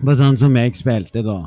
på 0.04 0.16
sånn 0.20 0.38
som 0.40 0.56
jeg 0.60 0.76
spilte 0.76 1.24
da. 1.24 1.38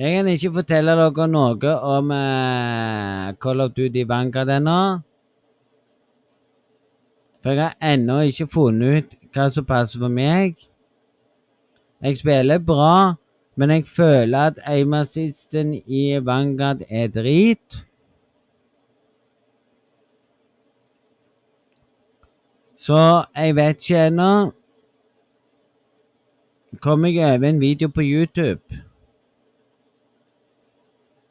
Jeg 0.00 0.16
kan 0.16 0.28
ikke 0.30 0.52
fortelle 0.56 0.94
dere 0.98 1.26
noe 1.28 1.72
om 1.96 2.12
eh, 2.16 3.32
Call 3.42 3.60
of 3.64 3.74
Duty 3.76 4.06
Vanguard 4.08 4.50
ennå. 4.54 4.78
For 7.42 7.52
jeg 7.52 7.62
har 7.66 7.92
ennå 7.92 8.20
ikke 8.30 8.48
funnet 8.50 9.10
ut 9.10 9.16
hva 9.34 9.48
som 9.52 9.66
passer 9.66 10.00
for 10.00 10.12
meg. 10.12 10.56
Jeg 12.02 12.18
spiller 12.18 12.62
bra, 12.62 13.18
men 13.58 13.74
jeg 13.74 13.86
føler 13.90 14.52
at 14.52 14.62
aim-assisten 14.66 15.74
i 15.74 16.06
Vanguard 16.22 16.86
er 16.88 17.10
drit. 17.12 17.82
Så 22.78 22.98
jeg 23.36 23.54
vet 23.58 23.78
ikke 23.82 24.06
ennå. 24.08 24.32
Kom 26.80 27.04
jeg 27.04 27.44
en 27.44 27.60
video 27.60 27.88
på 27.88 28.02
YouTube 28.02 28.80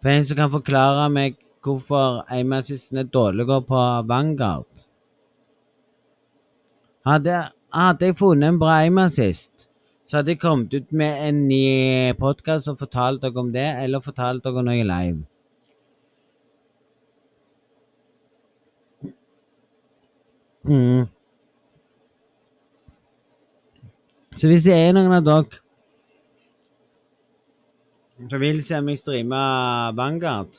for 0.02 0.10
en 0.10 0.26
som 0.26 0.38
kan 0.38 0.52
forklare 0.54 1.08
meg 1.14 1.38
hvorfor 1.62 2.24
aim-assisten 2.34 2.98
er 2.98 3.10
dårligere 3.14 3.62
på 3.66 3.82
Vanguard. 4.10 4.68
Hadde, 7.06 7.36
hadde 7.74 8.06
jeg 8.10 8.18
funnet 8.18 8.50
en 8.50 8.60
bra 8.62 8.80
aim-assist, 8.82 9.68
så 10.10 10.18
hadde 10.18 10.34
jeg 10.34 10.42
kommet 10.42 10.74
ut 10.74 10.92
med 10.92 11.22
en 11.28 11.44
ny 11.48 12.14
podkast 12.18 12.70
og 12.70 12.80
fortalt 12.82 13.22
dere 13.22 13.42
om 13.42 13.52
det, 13.54 13.68
eller 13.84 14.02
fortalt 14.02 14.44
dere 14.46 14.66
noe 14.66 14.86
live. 14.90 15.22
Mm. 20.66 21.10
Så 24.42 24.48
hvis 24.50 24.64
det 24.66 24.74
er 24.74 24.96
noen 24.98 25.12
av 25.14 25.22
dere 25.22 25.60
som 28.32 28.42
vil 28.42 28.62
se 28.66 28.78
meg 28.82 28.98
streame 28.98 29.42
Vanguard 29.98 30.56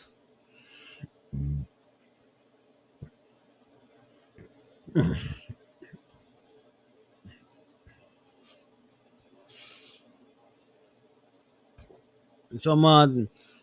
Så 12.63 12.77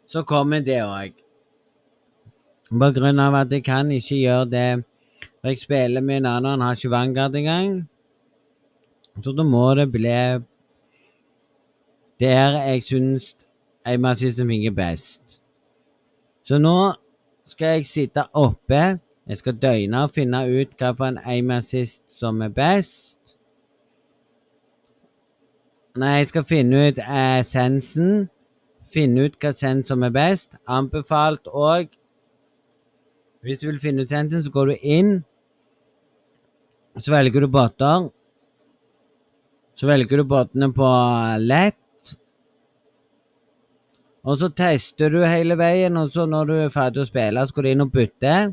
Så 0.09 0.23
kommer 0.25 0.59
det 0.65 0.81
òg. 0.81 1.13
På 2.67 2.91
grunn 2.91 3.19
av 3.19 3.35
at 3.35 3.51
jeg 3.53 3.63
kan 3.63 3.91
ikke 3.91 4.17
gjøre 4.17 4.49
det. 4.49 4.83
For 5.39 5.53
jeg 5.53 5.59
spiller 5.61 6.01
med 6.01 6.17
en 6.17 6.25
annen, 6.25 6.51
han 6.51 6.61
har 6.61 6.75
ikke 6.75 6.89
Vanguard 6.91 7.35
engang. 7.35 7.88
Så 9.23 9.31
da 9.35 9.43
må 9.43 9.73
det 9.75 9.91
bli 9.91 10.15
der 12.19 12.57
jeg 12.67 12.83
syns 12.83 13.35
aim 13.85 14.05
assist 14.05 14.37
fungerer 14.37 14.75
best. 14.75 15.41
Så 16.43 16.57
nå 16.57 16.93
skal 17.47 17.67
jeg 17.67 17.87
sitte 17.87 18.25
oppe. 18.33 18.99
Jeg 19.27 19.37
skal 19.37 19.59
døgne 19.61 20.03
og 20.03 20.11
finne 20.11 20.43
ut 20.43 20.49
hvilken 20.49 20.97
for 20.97 21.05
en 21.05 21.21
aim 21.25 21.51
assist 21.51 22.01
som 22.19 22.41
er 22.41 22.49
best. 22.49 23.15
Nei, 25.97 26.17
jeg 26.17 26.27
skal 26.27 26.43
finne 26.43 26.87
ut 26.87 26.99
essensen. 26.99 28.29
Finne 28.93 29.27
ut 29.27 29.35
hva 29.41 29.53
sens 29.53 29.87
som 29.87 30.03
er 30.03 30.13
best. 30.13 30.49
Anbefalt 30.67 31.47
òg. 31.47 31.91
Hvis 33.41 33.59
du 33.59 33.67
vil 33.69 33.79
finne 33.79 34.03
ut 34.03 34.09
sensen, 34.09 34.43
så 34.43 34.51
går 34.51 34.65
du 34.65 34.75
inn. 34.81 35.11
Så 36.99 37.13
velger 37.13 37.45
du 37.45 37.47
båter. 37.47 38.09
Så 39.79 39.87
velger 39.87 40.19
du 40.19 40.25
båtene 40.27 40.67
på 40.75 40.87
lett. 41.39 41.77
Og 44.27 44.41
så 44.41 44.49
tester 44.51 45.13
du 45.13 45.21
hele 45.23 45.55
veien, 45.55 45.95
og 45.95 46.11
så 46.11 46.25
når 46.27 46.49
du 46.49 46.55
er 46.57 46.73
ferdig 46.73 47.05
å 47.05 47.07
spille, 47.07 47.45
så 47.47 47.55
går 47.55 47.65
du 47.65 47.69
inn 47.71 47.85
og 47.85 47.93
bytter. 47.93 48.51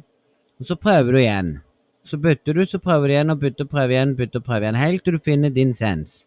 Og 0.62 0.68
så 0.68 0.76
prøver 0.78 1.16
du 1.16 1.18
igjen. 1.18 1.50
Så 2.06 2.20
bytter 2.22 2.54
du, 2.54 2.62
så 2.70 2.78
prøver 2.78 3.10
du 3.10 3.16
igjen, 3.16 3.34
og 3.34 3.42
bytter, 3.42 3.66
prøver 3.66 3.96
igjen, 3.96 4.14
bytter, 4.20 4.44
prøver 4.46 4.68
igjen. 4.68 4.78
Helt 4.78 5.02
til 5.02 5.18
du 5.18 5.24
finner 5.26 5.50
din 5.50 5.74
sens. 5.74 6.22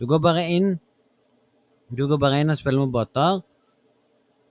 Du 0.00 0.06
går 0.08 0.22
bare 0.24 0.46
inn 0.48 0.78
Du 1.88 2.02
går 2.08 2.18
bare 2.20 2.40
inn 2.40 2.52
og 2.52 2.58
spiller 2.60 2.84
med 2.84 2.92
båter. 2.92 3.42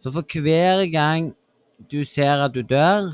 Så 0.01 0.13
for 0.13 0.25
hver 0.41 0.85
gang 0.89 1.33
du 1.91 2.03
ser 2.05 2.41
at 2.41 2.53
du 2.53 2.61
dør, 2.61 3.13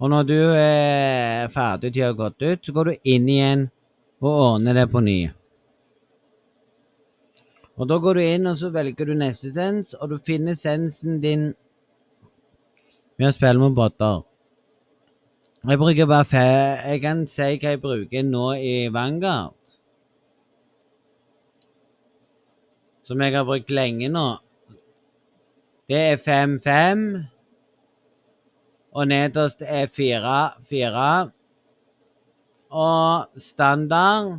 Og 0.00 0.08
når 0.10 0.22
du 0.22 0.38
er 0.56 1.50
ferdig 1.52 1.92
til 1.92 2.06
å 2.06 2.08
ha 2.08 2.16
gått 2.16 2.40
ut, 2.40 2.62
så 2.64 2.72
går 2.72 2.88
du 2.88 3.10
inn 3.12 3.26
igjen 3.28 3.66
og 4.20 4.30
ordner 4.30 4.76
det 4.76 4.86
på 4.92 5.00
ny. 5.00 5.20
Og 7.80 7.88
da 7.88 7.96
går 7.96 8.18
du 8.18 8.20
inn, 8.20 8.48
og 8.50 8.58
så 8.60 8.68
velger 8.72 9.08
du 9.08 9.14
neste 9.16 9.52
sens, 9.54 9.94
og 9.96 10.10
du 10.12 10.18
finner 10.20 10.58
sensen 10.58 11.20
din 11.22 11.54
ved 13.16 13.30
å 13.30 13.36
spille 13.36 13.60
med 13.60 13.76
botter. 13.76 14.20
Jeg 15.60 15.80
bruker 15.80 16.08
bare 16.08 16.28
fe... 16.28 16.44
Jeg 16.88 17.00
kan 17.02 17.24
si 17.28 17.48
hva 17.60 17.72
jeg 17.74 17.80
bruker 17.80 18.24
nå 18.24 18.44
i 18.56 18.74
Vanguard. 18.92 19.56
Som 23.04 23.20
jeg 23.20 23.34
har 23.34 23.44
brukt 23.48 23.72
lenge 23.72 24.08
nå. 24.12 24.28
Det 25.90 26.00
er 26.12 26.20
5-5. 26.20 27.04
Og 28.96 29.08
nederst 29.08 29.64
er 29.64 29.88
4-4. 29.88 31.08
Og 32.70 33.26
standard. 33.36 34.38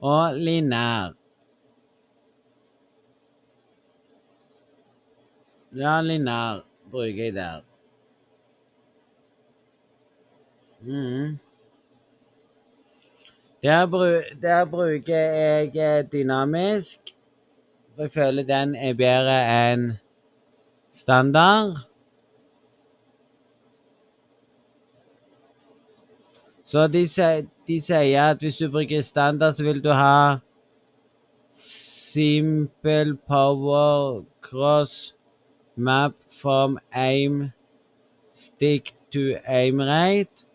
Og 0.00 0.34
linær. 0.34 1.12
Ja, 5.76 6.00
linær 6.00 6.64
bruker 6.90 7.24
jeg 7.24 7.34
der. 7.34 7.60
Mm. 10.80 11.38
Der, 13.62 13.86
bru 13.86 14.04
der, 14.42 14.64
bruker 14.64 15.16
jeg 15.16 15.76
eh, 15.76 16.04
dynamisk. 16.12 16.98
Jeg 17.98 18.12
føler 18.12 18.42
den 18.42 18.74
er 18.74 18.94
bedre 18.94 19.38
enn 19.72 19.88
standard. 20.90 21.87
Så 26.68 26.84
de, 26.92 27.00
de, 27.68 27.78
sier 27.80 28.30
at 28.30 28.42
hvis 28.44 28.56
du 28.60 28.66
bruker 28.70 29.00
standard, 29.00 29.52
så 29.56 29.64
vil 29.64 29.80
du 29.84 29.88
ha 29.96 30.36
simple 31.56 33.16
power 33.28 34.22
cross 34.42 35.14
map 35.76 36.12
from 36.40 36.78
aim 36.92 37.52
stick 38.32 38.92
to 39.12 39.20
aim 39.48 39.80
rate. 39.80 40.46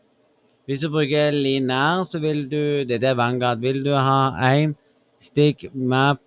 Hvis 0.66 0.82
du 0.86 0.89
bruker 0.93 1.32
linær, 1.32 2.03
så 2.05 2.20
vil 2.20 2.51
du 2.51 2.84
Dette 2.89 3.07
er 3.07 3.14
Vanguard. 3.18 3.59
Vil 3.59 3.86
du 3.86 3.95
ha 3.95 4.53
aim 4.53 4.76
stick 5.18 5.66
map 5.74 6.20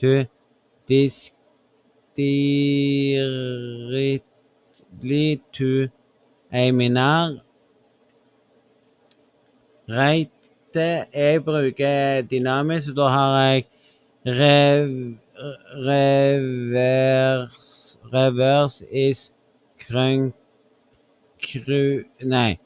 to 0.00 0.24
directly 2.14 4.22
to 5.52 5.88
aiminar 6.52 7.40
rate. 9.88 11.06
Jeg 11.14 11.44
bruker 11.44 12.22
dynamisk, 12.30 12.96
da 12.96 13.08
har 13.12 13.38
jeg 13.42 13.64
rev, 14.26 15.14
reverse 15.86 17.84
reverse 18.14 18.84
is 18.90 19.32
krønk 19.78 20.34
kru... 21.42 22.04
Nei. 22.22 22.58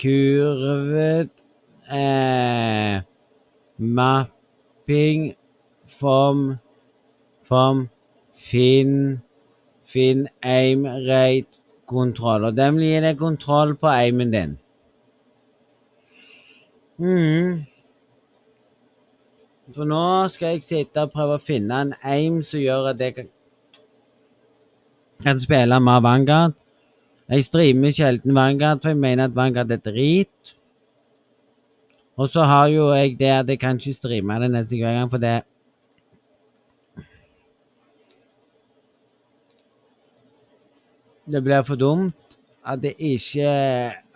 Kurvet 0.00 1.30
eh, 1.90 3.02
mapping 3.78 5.34
from 5.86 6.58
from 7.42 7.90
Finn 8.32 9.20
Finn 9.84 10.28
aim 10.42 10.86
rate 10.86 11.60
kontroll. 11.86 12.46
Og 12.48 12.56
den 12.56 12.78
gir 12.80 13.04
deg 13.04 13.18
kontroll 13.18 13.74
på 13.76 13.90
aimen 13.90 14.32
din. 14.32 14.58
Mm. 17.00 17.64
For 19.72 19.88
nå 19.88 20.28
skal 20.28 20.56
jeg 20.56 20.64
sitte 20.66 21.04
og 21.06 21.12
prøve 21.14 21.38
å 21.38 21.42
finne 21.42 21.76
en 21.84 21.92
aim 22.04 22.40
som 22.44 22.60
gjør 22.60 22.90
at 22.90 23.00
jeg 23.00 23.14
kan, 23.16 23.28
spille 25.40 25.78
mer 25.80 26.02
Vanguard. 26.04 26.56
Jeg 27.30 27.46
streamer 27.46 27.94
sjelden 27.94 28.34
Vanguard, 28.36 28.82
for 28.82 28.92
jeg 28.92 29.00
mener 29.00 29.30
at 29.30 29.36
Vanguard 29.36 29.70
er 29.72 29.80
drit. 29.80 30.56
Og 32.20 32.28
så 32.28 32.44
har 32.44 32.66
jo 32.68 32.90
jeg 32.92 33.16
det 33.20 33.30
at 33.32 33.48
jeg 33.48 33.60
kan 33.62 33.78
ikke 33.80 33.96
streame 33.96 34.40
det 34.42 34.50
neste 34.52 34.80
gang, 34.80 35.08
for 35.10 35.22
det 35.22 35.40
Det 41.30 41.44
blir 41.44 41.62
for 41.62 41.78
dumt 41.78 42.36
at, 42.66 42.84
ikke, 42.98 43.46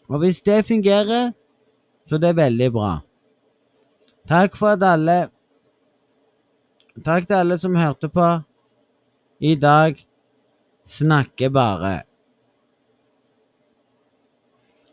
Og 0.10 0.20
hvis 0.20 0.42
det 0.42 0.66
fungerer, 0.66 1.32
så 2.08 2.18
det 2.18 2.30
er 2.30 2.34
veldig 2.34 2.72
bra. 2.72 3.00
Takk 4.28 4.58
for 4.58 4.68
at 4.68 4.84
alle 4.84 5.30
Takk 7.00 7.28
til 7.28 7.40
alle 7.40 7.58
som 7.58 7.76
hørte 7.76 8.10
på. 8.12 8.28
I 9.40 9.56
dag 9.56 9.96
snakker 10.86 11.50
bare. 11.50 12.02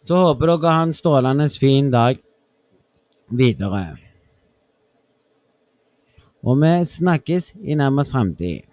Så 0.06 0.16
håper 0.16 0.54
dere 0.54 0.72
har 0.72 0.86
en 0.86 0.94
strålende 0.96 1.48
fin 1.52 1.90
dag 1.90 2.20
videre. 3.28 3.98
Og 6.46 6.62
vi 6.62 6.72
snakkes 6.86 7.52
i 7.60 7.74
nærmest 7.74 8.14
framtid. 8.14 8.64